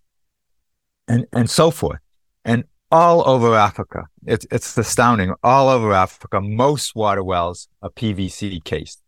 [1.06, 2.00] and and so forth.
[2.44, 5.34] And all over Africa, it's it's astounding.
[5.42, 9.02] All over Africa, most water wells are PVC cased.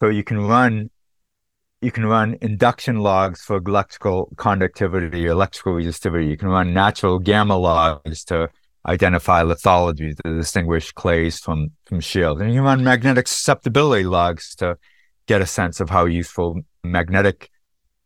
[0.00, 0.90] So you can run
[1.80, 6.28] you can run induction logs for electrical conductivity, electrical resistivity.
[6.28, 8.48] You can run natural gamma logs to
[8.86, 14.78] identify lithology to distinguish clays from from shales, and you run magnetic susceptibility logs to
[15.26, 17.50] get a sense of how useful magnetic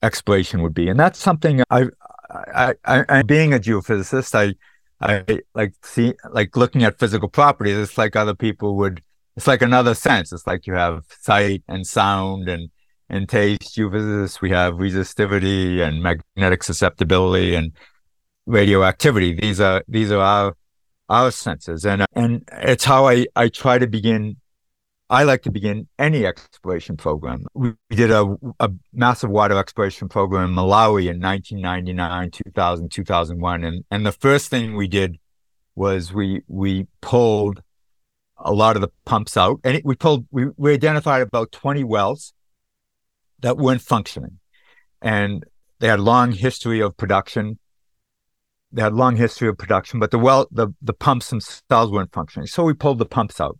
[0.03, 0.89] exploration would be.
[0.89, 1.87] And that's something I,
[2.31, 4.55] I, I, I being a geophysicist, I,
[5.01, 7.77] I like see like looking at physical properties.
[7.77, 9.03] It's like other people would.
[9.37, 10.33] It's like another sense.
[10.33, 12.71] It's like you have sight and sound and
[13.11, 17.73] and taste geophysicists, we have resistivity and magnetic susceptibility and
[18.47, 19.35] radioactivity.
[19.35, 20.57] These are these are our
[21.09, 24.37] our senses, and and it's how I I try to begin.
[25.11, 27.45] I like to begin any exploration program.
[27.53, 33.85] We did a, a massive water exploration program in Malawi in 1999, 2000, 2001, and
[33.91, 35.19] and the first thing we did
[35.75, 37.61] was we we pulled
[38.39, 42.33] a lot of the pumps out, and we pulled we, we identified about 20 wells
[43.41, 44.39] that weren't functioning.
[45.03, 45.45] And
[45.79, 47.59] they had long history of production.
[48.73, 52.47] They had long history of production, but the well, the, the pumps themselves weren't functioning.
[52.47, 53.59] So we pulled the pumps out.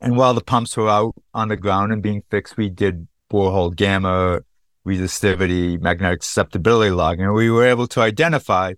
[0.00, 3.74] And while the pumps were out on the ground and being fixed, we did borehole
[3.74, 4.40] gamma,
[4.86, 7.24] resistivity, magnetic susceptibility logging.
[7.24, 8.74] And we were able to identify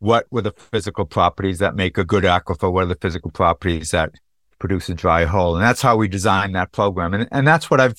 [0.00, 2.72] what were the physical properties that make a good aquifer?
[2.72, 4.10] What are the physical properties that
[4.58, 5.54] produce a dry hole?
[5.54, 7.14] And that's how we designed that program.
[7.14, 7.94] And, and that's what I've,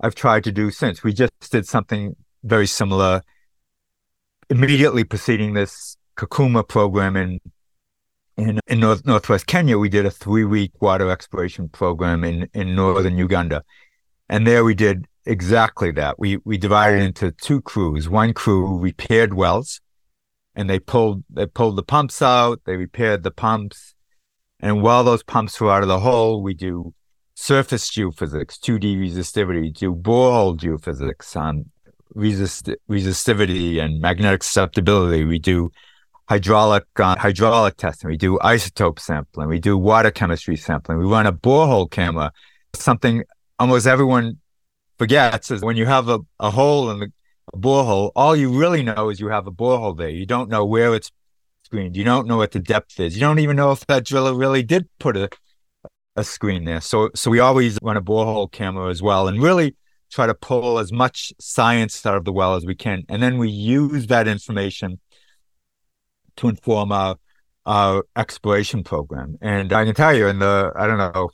[0.00, 1.02] I've tried to do since.
[1.02, 3.22] We just did something very similar
[4.48, 7.40] immediately preceding this Kakuma program in
[8.36, 9.78] in, in North, Northwest Kenya.
[9.78, 13.62] We did a three week water exploration program in, in Northern Uganda.
[14.28, 16.18] And there we did exactly that.
[16.18, 18.08] We, we divided into two crews.
[18.08, 19.80] One crew repaired wells
[20.54, 23.94] and they pulled they pulled the pumps out, they repaired the pumps,
[24.58, 26.94] and while those pumps were out of the hole, we do
[27.40, 31.70] surface geophysics, 2D resistivity, do borehole geophysics on
[32.14, 35.24] resist, resistivity and magnetic susceptibility.
[35.24, 35.70] We do
[36.28, 38.10] hydraulic uh, hydraulic testing.
[38.10, 39.48] We do isotope sampling.
[39.48, 40.98] We do water chemistry sampling.
[40.98, 42.30] We run a borehole camera.
[42.74, 43.24] Something
[43.58, 44.38] almost everyone
[44.98, 47.12] forgets is when you have a, a hole in the
[47.52, 50.10] a borehole, all you really know is you have a borehole there.
[50.10, 51.10] You don't know where it's
[51.64, 51.96] screened.
[51.96, 53.16] You don't know what the depth is.
[53.16, 55.30] You don't even know if that driller really did put a
[56.16, 56.80] a screen there.
[56.80, 59.76] So so we always run a borehole camera as well, and really
[60.10, 63.38] try to pull as much science out of the well as we can, and then
[63.38, 65.00] we use that information
[66.36, 67.16] to inform our
[67.66, 69.36] our exploration program.
[69.40, 71.30] And I can tell you, in the I don't know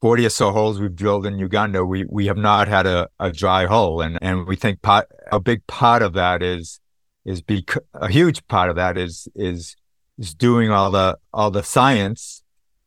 [0.00, 3.32] 40 or so holes we've drilled in Uganda, we, we have not had a, a
[3.32, 4.00] dry hole.
[4.00, 6.80] And, and we think part, a big part of that is,
[7.24, 9.74] is bec- a huge part of that is, is,
[10.18, 12.35] is doing all the, all the science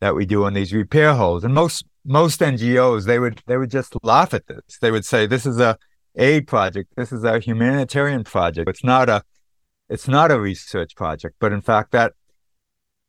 [0.00, 1.44] that we do on these repair holes.
[1.44, 4.78] And most, most NGOs, they would, they would just laugh at this.
[4.80, 5.78] They would say, this is a
[6.16, 6.90] aid project.
[6.96, 8.68] This is a humanitarian project.
[8.68, 9.22] It's not a,
[9.88, 12.14] it's not a research project, but in fact, that,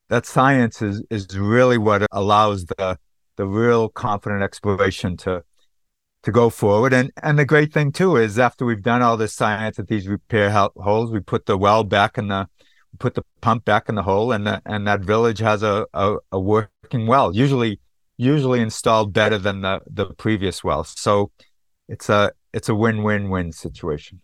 [0.09, 2.97] that science is, is really what allows the,
[3.37, 5.43] the real confident exploration to
[6.23, 6.93] to go forward.
[6.93, 10.07] And and the great thing too is after we've done all this science at these
[10.07, 12.47] repair holes, we put the well back in the
[12.99, 16.17] put the pump back in the hole, and the, and that village has a, a,
[16.31, 16.39] a
[16.93, 17.35] well.
[17.35, 17.79] Usually
[18.17, 20.83] usually installed better than the the previous well.
[20.83, 21.31] So
[21.87, 24.21] it's a it's a win win win situation.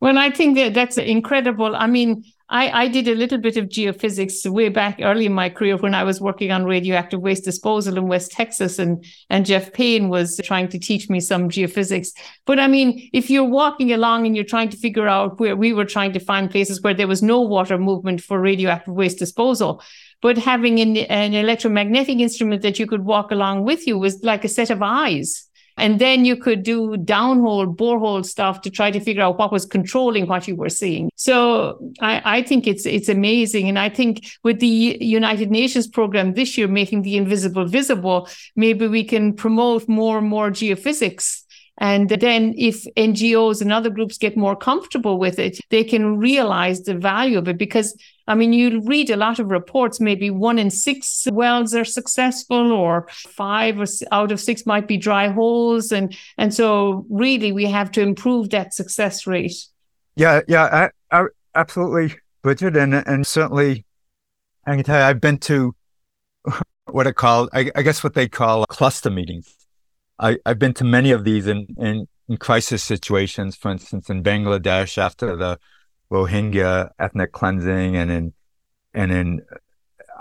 [0.00, 1.76] Well, I think that that's incredible.
[1.76, 5.50] I mean, I, I did a little bit of geophysics way back early in my
[5.50, 9.72] career when I was working on radioactive waste disposal in West Texas, and and Jeff
[9.72, 12.08] Payne was trying to teach me some geophysics.
[12.46, 15.72] But I mean, if you're walking along and you're trying to figure out where we
[15.72, 19.82] were trying to find places where there was no water movement for radioactive waste disposal,
[20.22, 24.44] but having an, an electromagnetic instrument that you could walk along with you was like
[24.44, 25.50] a set of eyes
[25.80, 29.64] and then you could do downhole, borehole stuff to try to figure out what was
[29.64, 31.10] controlling what you were seeing.
[31.16, 33.68] So I, I think it's it's amazing.
[33.68, 38.86] And I think with the United Nations program this year making the invisible visible, maybe
[38.86, 41.39] we can promote more and more geophysics
[41.80, 46.82] and then if NGOs and other groups get more comfortable with it, they can realize
[46.82, 47.96] the value of it because
[48.30, 52.70] I mean, you read a lot of reports, maybe one in six wells are successful,
[52.70, 55.90] or five or out of six might be dry holes.
[55.90, 59.56] And, and so, really, we have to improve that success rate.
[60.14, 61.26] Yeah, yeah, I, I,
[61.56, 62.76] absolutely, Bridget.
[62.76, 63.84] And, and certainly,
[64.64, 65.74] I can tell you, I've been to
[66.84, 69.59] what I call, I, I guess, what they call cluster meetings.
[70.20, 74.22] I, I've been to many of these in, in, in crisis situations, for instance, in
[74.22, 75.58] Bangladesh after the
[76.12, 78.32] Rohingya ethnic cleansing and in
[78.92, 79.40] and in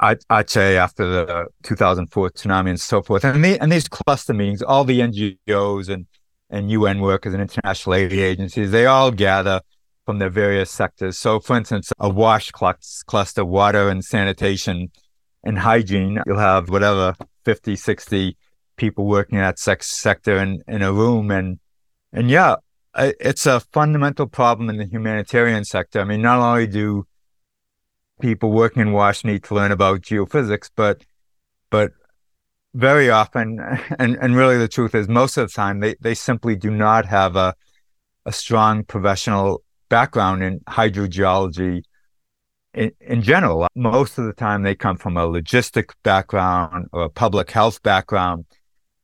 [0.02, 3.26] Aceh after the 2004 tsunami and so forth.
[3.26, 6.06] And, and these cluster meetings, all the NGOs and,
[6.50, 9.62] and UN workers and international aid agencies, they all gather
[10.06, 11.18] from their various sectors.
[11.18, 14.91] So, for instance, a WASH cluster, water and sanitation
[15.43, 18.38] and hygiene, you'll have whatever 50, 60
[18.80, 21.30] people working in that sex sector in, in a room.
[21.30, 21.59] And,
[22.11, 22.55] and yeah,
[22.97, 25.99] it's a fundamental problem in the humanitarian sector.
[26.01, 27.05] I mean, not only do
[28.19, 31.03] people working in WASH need to learn about geophysics, but
[31.69, 31.91] but
[32.73, 33.59] very often,
[33.99, 37.05] and, and really the truth is most of the time, they, they simply do not
[37.05, 37.53] have a,
[38.25, 41.84] a strong professional background in hydrogeology
[42.73, 43.67] in, in general.
[43.75, 48.45] Most of the time, they come from a logistic background or a public health background.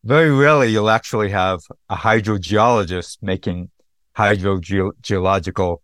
[0.05, 3.71] Very rarely you'll actually have a hydrogeologist making
[4.15, 5.77] hydrogeological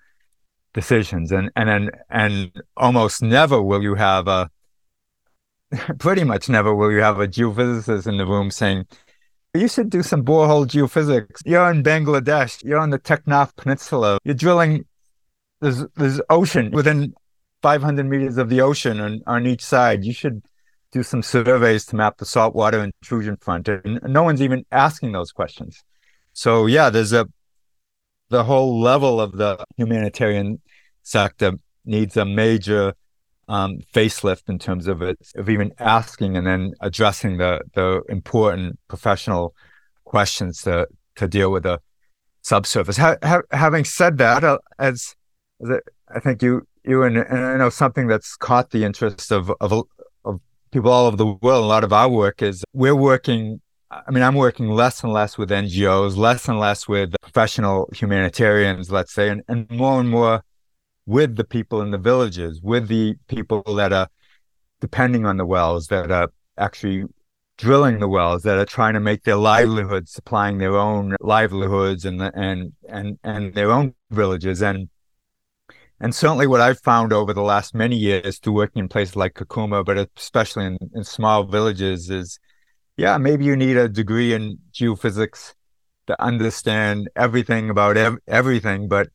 [0.73, 1.31] decisions.
[1.31, 4.49] And and and, and almost never will you have a
[5.99, 8.85] pretty much never will you have a geophysicist in the room saying
[9.53, 11.41] you should do some borehole geophysics.
[11.43, 12.63] You're in bangladesh.
[12.63, 14.19] You're on the teknaf peninsula.
[14.23, 14.85] You're drilling
[15.61, 17.13] there's there's ocean within
[17.61, 20.03] 500 meters of the ocean on, on each side.
[20.03, 20.43] You should
[20.91, 25.31] do some surveys to map the saltwater intrusion front and no one's even asking those
[25.31, 25.83] questions
[26.33, 27.25] so yeah there's a
[28.29, 30.61] the whole level of the humanitarian
[31.03, 31.51] sector
[31.85, 32.93] needs a major
[33.47, 38.79] um, facelift in terms of it, of even asking and then addressing the the important
[38.87, 39.53] professional
[40.05, 41.79] questions to to deal with the
[42.41, 42.97] subsurface.
[42.97, 45.15] Ha- ha- having said that, uh, as,
[45.61, 45.81] as
[46.15, 49.83] I think you you and, and I know something that's caught the interest of, of
[50.71, 51.63] people all over the world.
[51.63, 53.61] A lot of our work is we're working.
[53.89, 58.89] I mean, I'm working less and less with NGOs, less and less with professional humanitarians,
[58.89, 60.43] let's say, and, and more and more
[61.05, 64.07] with the people in the villages, with the people that are
[64.79, 67.03] depending on the wells, that are actually
[67.57, 72.21] drilling the wells, that are trying to make their livelihoods, supplying their own livelihoods and
[72.21, 74.61] and and and their own villages.
[74.61, 74.89] And
[76.01, 79.35] and certainly what I've found over the last many years through working in places like
[79.35, 82.39] Kakuma, but especially in, in small villages is,
[82.97, 85.53] yeah, maybe you need a degree in geophysics
[86.07, 89.09] to understand everything about ev- everything, but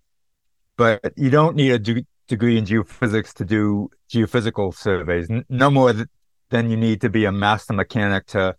[0.76, 5.28] but you don't need a de- degree in geophysics to do geophysical surveys.
[5.28, 6.07] N- no more th-
[6.51, 8.55] than you need to be a master mechanic to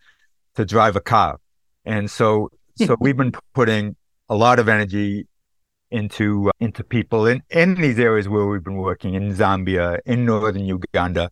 [0.56, 1.40] to drive a car.
[1.86, 2.86] And so hmm.
[2.86, 3.96] so we've been putting
[4.28, 5.28] a lot of energy
[5.92, 10.26] into uh, into people in in these areas where we've been working in Zambia, in
[10.26, 11.30] northern Uganda,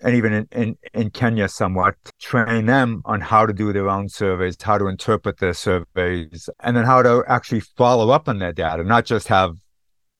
[0.00, 4.08] and even in, in, in Kenya somewhat, train them on how to do their own
[4.08, 8.52] surveys, how to interpret their surveys, and then how to actually follow up on their
[8.52, 9.56] data, not just have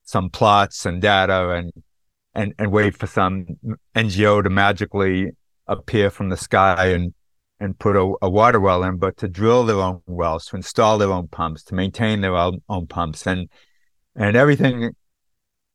[0.02, 1.72] some plots and data and
[2.34, 3.46] and and wait for some
[3.94, 5.30] NGO to magically
[5.66, 7.14] appear from the sky and
[7.60, 10.96] and put a, a, water well in, but to drill their own wells, to install
[10.96, 13.48] their own pumps, to maintain their own, own pumps, and
[14.18, 14.94] and everything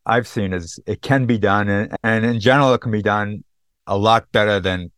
[0.06, 3.44] I've seen is it can be done, and, and in general, it can be done
[3.88, 4.92] a lot better than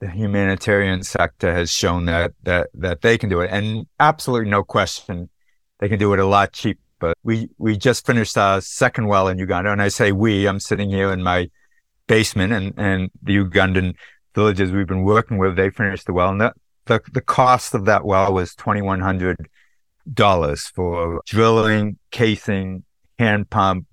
[0.00, 4.62] the humanitarian sector has shown that that that they can do it, and absolutely no
[4.62, 5.30] question,
[5.80, 7.14] they can do it a lot cheaper.
[7.22, 10.46] We we just finished our second well in Uganda, and I say we.
[10.46, 11.50] I'm sitting here in my
[12.08, 13.94] basement, and and the Ugandan
[14.34, 16.52] villages we've been working with, they finished the well, and the
[16.86, 19.48] the, the cost of that well was twenty one hundred
[20.12, 22.84] dollars for drilling, casing,
[23.18, 23.86] hand pump,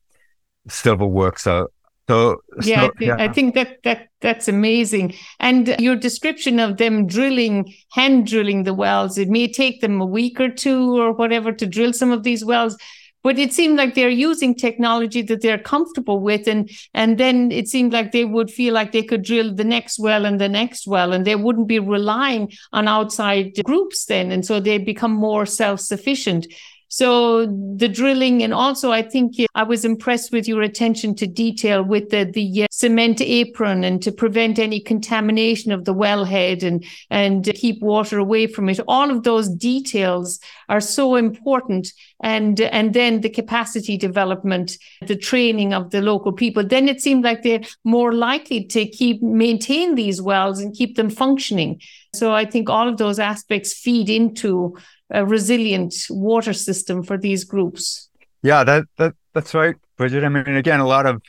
[0.68, 1.40] civil work.
[1.40, 1.68] So,
[2.08, 5.14] so yeah, so, yeah, I think that that that's amazing.
[5.40, 10.06] And your description of them drilling, hand drilling the wells, it may take them a
[10.06, 12.78] week or two or whatever to drill some of these wells
[13.24, 17.68] but it seemed like they're using technology that they're comfortable with and and then it
[17.68, 20.88] seemed like they would feel like they could drill the next well and the next
[20.88, 25.46] well and they wouldn't be relying on outside groups then and so they become more
[25.46, 26.48] self-sufficient
[26.90, 31.84] so the drilling, and also I think I was impressed with your attention to detail
[31.84, 36.84] with the the uh, cement apron and to prevent any contamination of the wellhead and
[37.12, 38.80] and keep water away from it.
[38.88, 45.74] All of those details are so important, and and then the capacity development, the training
[45.74, 46.66] of the local people.
[46.66, 51.12] Then it seemed like they're more likely to keep maintain these wells and keep them
[51.12, 51.82] functioning.
[52.16, 54.76] So I think all of those aspects feed into
[55.12, 58.10] a resilient water system for these groups.
[58.42, 60.24] Yeah, that, that that's right, Bridget.
[60.24, 61.22] I mean, again, a lot of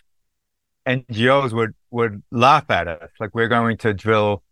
[0.87, 4.43] NGOs would would laugh at us, like we're going to drill.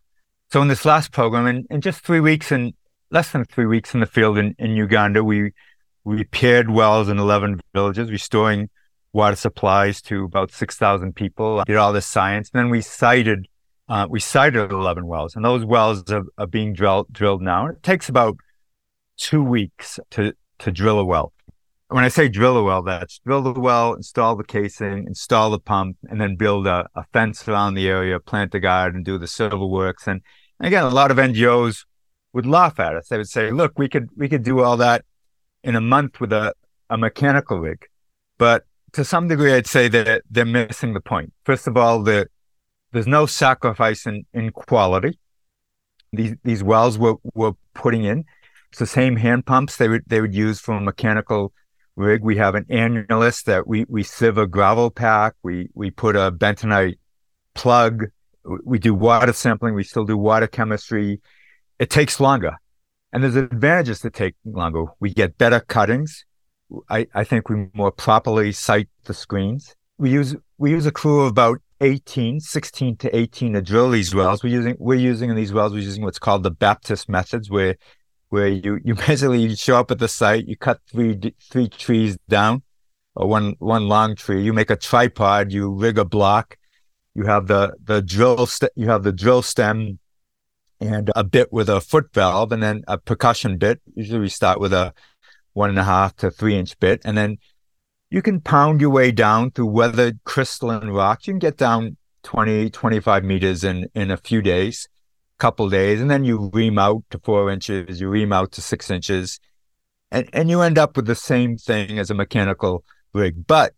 [0.51, 2.73] So in this last program, in, in just three weeks, and
[3.11, 5.53] less than three weeks in the field in, in Uganda, we
[6.05, 8.71] repaired wells in eleven villages, restoring
[9.13, 11.63] water supplies to about six thousand people.
[11.65, 13.47] Did all this science, and then we sited
[13.89, 17.67] uh, we sited eleven wells, and those wells are, are being drilled drilled now.
[17.67, 18.37] It takes about
[19.19, 21.33] two weeks to, to drill a well.
[21.89, 25.59] When I say drill a well, that's drill the well, install the casing, install the
[25.59, 29.27] pump, and then build a, a fence around the area, plant a garden, do the
[29.27, 30.07] civil works.
[30.07, 30.23] And
[30.61, 31.85] again, a lot of NGOs
[32.33, 33.09] would laugh at us.
[33.09, 35.05] They would say, look, we could, we could do all that
[35.65, 36.53] in a month with a,
[36.91, 37.87] a mechanical rig.
[38.37, 41.33] But to some degree, I'd say that they're missing the point.
[41.45, 42.29] First of all, the,
[42.93, 45.19] there's no sacrifice in, in quality.
[46.13, 48.25] These, these wells we're, we're putting in
[48.71, 51.53] it's the same hand pumps they would they would use for a mechanical
[51.97, 52.23] rig.
[52.23, 55.35] We have an annulus that we we sieve a gravel pack.
[55.43, 56.99] We we put a bentonite
[57.55, 58.07] plug.
[58.65, 59.75] We do water sampling.
[59.75, 61.21] We still do water chemistry.
[61.79, 62.57] It takes longer,
[63.13, 64.85] and there's advantages to take longer.
[65.01, 66.25] We get better cuttings.
[66.91, 69.75] I, I think we more properly site the screens.
[69.97, 74.15] We use we use a crew of about 18, 16 to 18 to drill these
[74.15, 74.43] wells.
[74.43, 77.77] We're using we're using in these wells, we're using what's called the Baptist methods, where
[78.31, 81.19] where you you basically show up at the site, you cut three
[81.51, 82.63] three trees down,
[83.15, 84.43] or one one long tree.
[84.43, 86.57] You make a tripod, you rig a block,
[87.15, 89.99] you have the the drill st- you have the drill stem,
[90.81, 93.81] and a bit with a foot valve, and then a percussion bit.
[93.95, 94.93] Usually we start with a
[95.53, 97.39] one and a half to three inch bit, and then
[98.11, 101.27] you can pound your way down through weathered crystalline rocks.
[101.27, 104.89] You can get down 20, 25 meters in, in a few days,
[105.39, 108.91] couple days, and then you ream out to four inches, you ream out to six
[108.91, 109.41] inches,
[110.11, 113.47] and, and you end up with the same thing as a mechanical rig.
[113.47, 113.75] But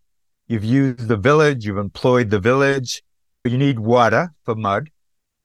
[0.47, 3.03] you've used the village, you've employed the village,
[3.43, 4.89] you need water for mud.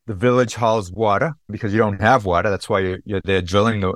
[0.06, 2.48] The village hauls water because you don't have water.
[2.50, 3.94] That's why you're, you're there drilling the,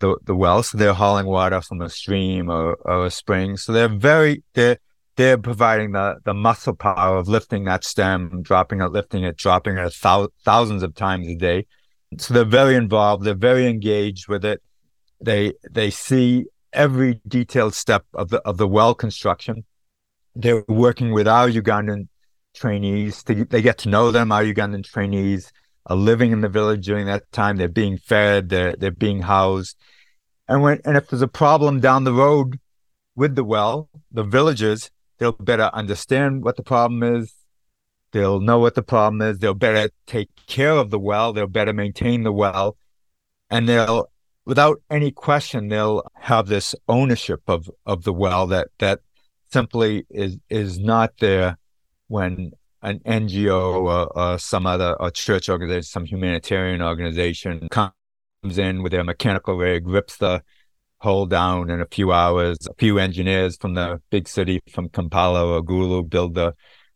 [0.00, 0.62] the, the well.
[0.62, 3.56] So they're hauling water from a stream or, or a spring.
[3.56, 4.78] So they're very, they're,
[5.20, 9.76] they're providing the, the muscle power of lifting that stem, dropping it, lifting it, dropping
[9.76, 11.66] it thou- thousands of times a day.
[12.16, 13.24] So they're very involved.
[13.24, 14.62] They're very engaged with it.
[15.20, 19.64] They they see every detailed step of the of the well construction.
[20.34, 22.08] They're working with our Ugandan
[22.54, 23.22] trainees.
[23.24, 24.32] To, they get to know them.
[24.32, 25.52] Our Ugandan trainees
[25.84, 27.58] are living in the village during that time.
[27.58, 28.48] They're being fed.
[28.48, 29.76] They're they're being housed.
[30.48, 32.58] And when and if there's a problem down the road
[33.14, 34.90] with the well, the villagers
[35.20, 37.32] they'll better understand what the problem is.
[38.12, 39.38] They'll know what the problem is.
[39.38, 41.32] They'll better take care of the well.
[41.32, 42.76] They'll better maintain the well.
[43.50, 44.10] And they'll,
[44.44, 49.00] without any question, they'll have this ownership of, of the well that, that
[49.52, 51.58] simply is, is not there
[52.08, 52.52] when
[52.82, 57.92] an NGO or, or some other or church organization, some humanitarian organization comes
[58.56, 60.42] in with their mechanical rig, rips the
[61.00, 62.58] hold down in a few hours.
[62.68, 66.54] A few engineers from the big city, from Kampala or Gulu, build the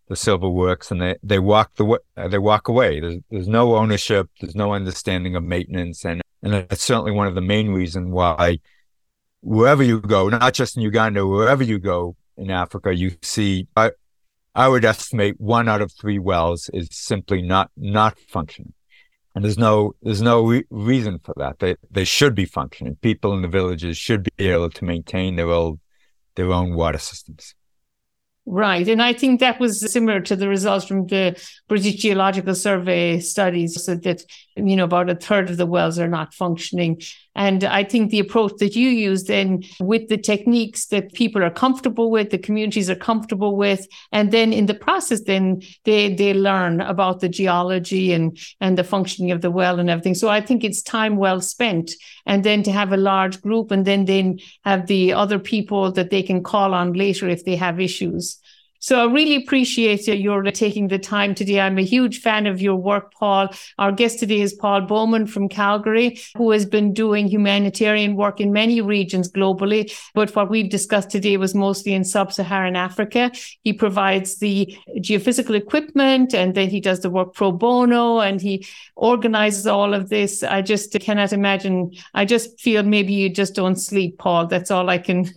[0.08, 3.00] the civil works, and they they walk the uh, they walk away.
[3.00, 4.28] There's there's no ownership.
[4.40, 8.58] There's no understanding of maintenance, and and that's certainly one of the main reasons why
[9.40, 13.66] wherever you go, not just in Uganda, wherever you go in Africa, you see.
[13.76, 13.92] I,
[14.56, 18.72] I would estimate one out of three wells is simply not not functioning
[19.34, 21.58] and there's no there's no re- reason for that.
[21.58, 22.96] They they should be functioning.
[22.96, 25.80] People in the villages should be able to maintain their own
[26.36, 27.54] their own water systems.
[28.46, 28.86] Right.
[28.86, 33.82] And I think that was similar to the results from the British Geological Survey studies,
[33.82, 34.22] so that,
[34.54, 37.00] you know, about a third of the wells are not functioning.
[37.34, 41.50] And I think the approach that you use then with the techniques that people are
[41.50, 46.34] comfortable with, the communities are comfortable with, and then in the process, then they they
[46.34, 50.14] learn about the geology and and the functioning of the well and everything.
[50.14, 51.92] So I think it's time well spent.
[52.26, 56.10] And then to have a large group and then then have the other people that
[56.10, 58.38] they can call on later if they have issues.
[58.84, 61.58] So I really appreciate your taking the time today.
[61.58, 63.48] I'm a huge fan of your work, Paul.
[63.78, 68.52] Our guest today is Paul Bauman from Calgary, who has been doing humanitarian work in
[68.52, 69.90] many regions globally.
[70.12, 73.32] But what we've discussed today was mostly in sub-Saharan Africa.
[73.62, 78.66] He provides the geophysical equipment and then he does the work pro bono and he
[78.96, 80.42] organizes all of this.
[80.42, 81.92] I just cannot imagine.
[82.12, 84.46] I just feel maybe you just don't sleep, Paul.
[84.46, 85.32] That's all I can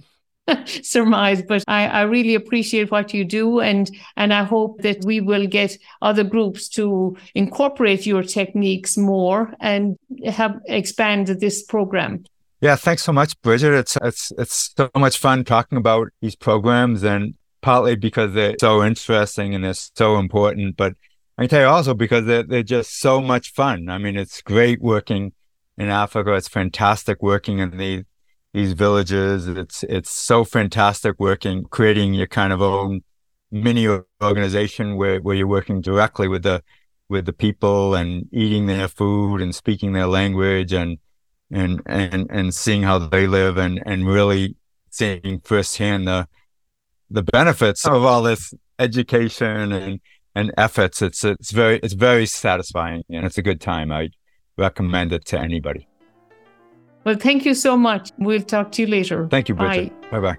[0.84, 5.22] surmise, but I, I really appreciate what you do, and and I hope that we
[5.22, 12.24] will get other groups to incorporate your techniques more and help expand this program.
[12.62, 13.74] Yeah, thanks so much, Bridget.
[13.74, 18.84] It's it's it's so much fun talking about these programs, and partly because they're so
[18.84, 20.94] interesting and they're so important, but
[21.38, 23.90] I can tell you also because they're they're just so much fun.
[23.90, 25.34] I mean, it's great working
[25.78, 26.34] in Africa.
[26.34, 28.04] It's fantastic working in the
[28.58, 29.48] these villages.
[29.48, 33.02] It's it's so fantastic working, creating your kind of own
[33.52, 33.88] mini
[34.22, 36.64] organization where, where you're working directly with the
[37.08, 40.98] with the people and eating their food and speaking their language and
[41.52, 44.56] and and and seeing how they live and and really
[44.90, 46.28] seeing firsthand the
[47.12, 50.00] the benefits of all this education and
[50.34, 51.04] and efforts.
[51.04, 53.92] It's it's very it's very satisfying and it's a good time.
[53.92, 54.10] I
[54.58, 55.88] recommend it to anybody.
[57.08, 58.12] Well, thank you so much.
[58.18, 59.30] We'll talk to you later.
[59.30, 59.94] Thank you, Bridget.
[60.12, 60.38] Bye bye.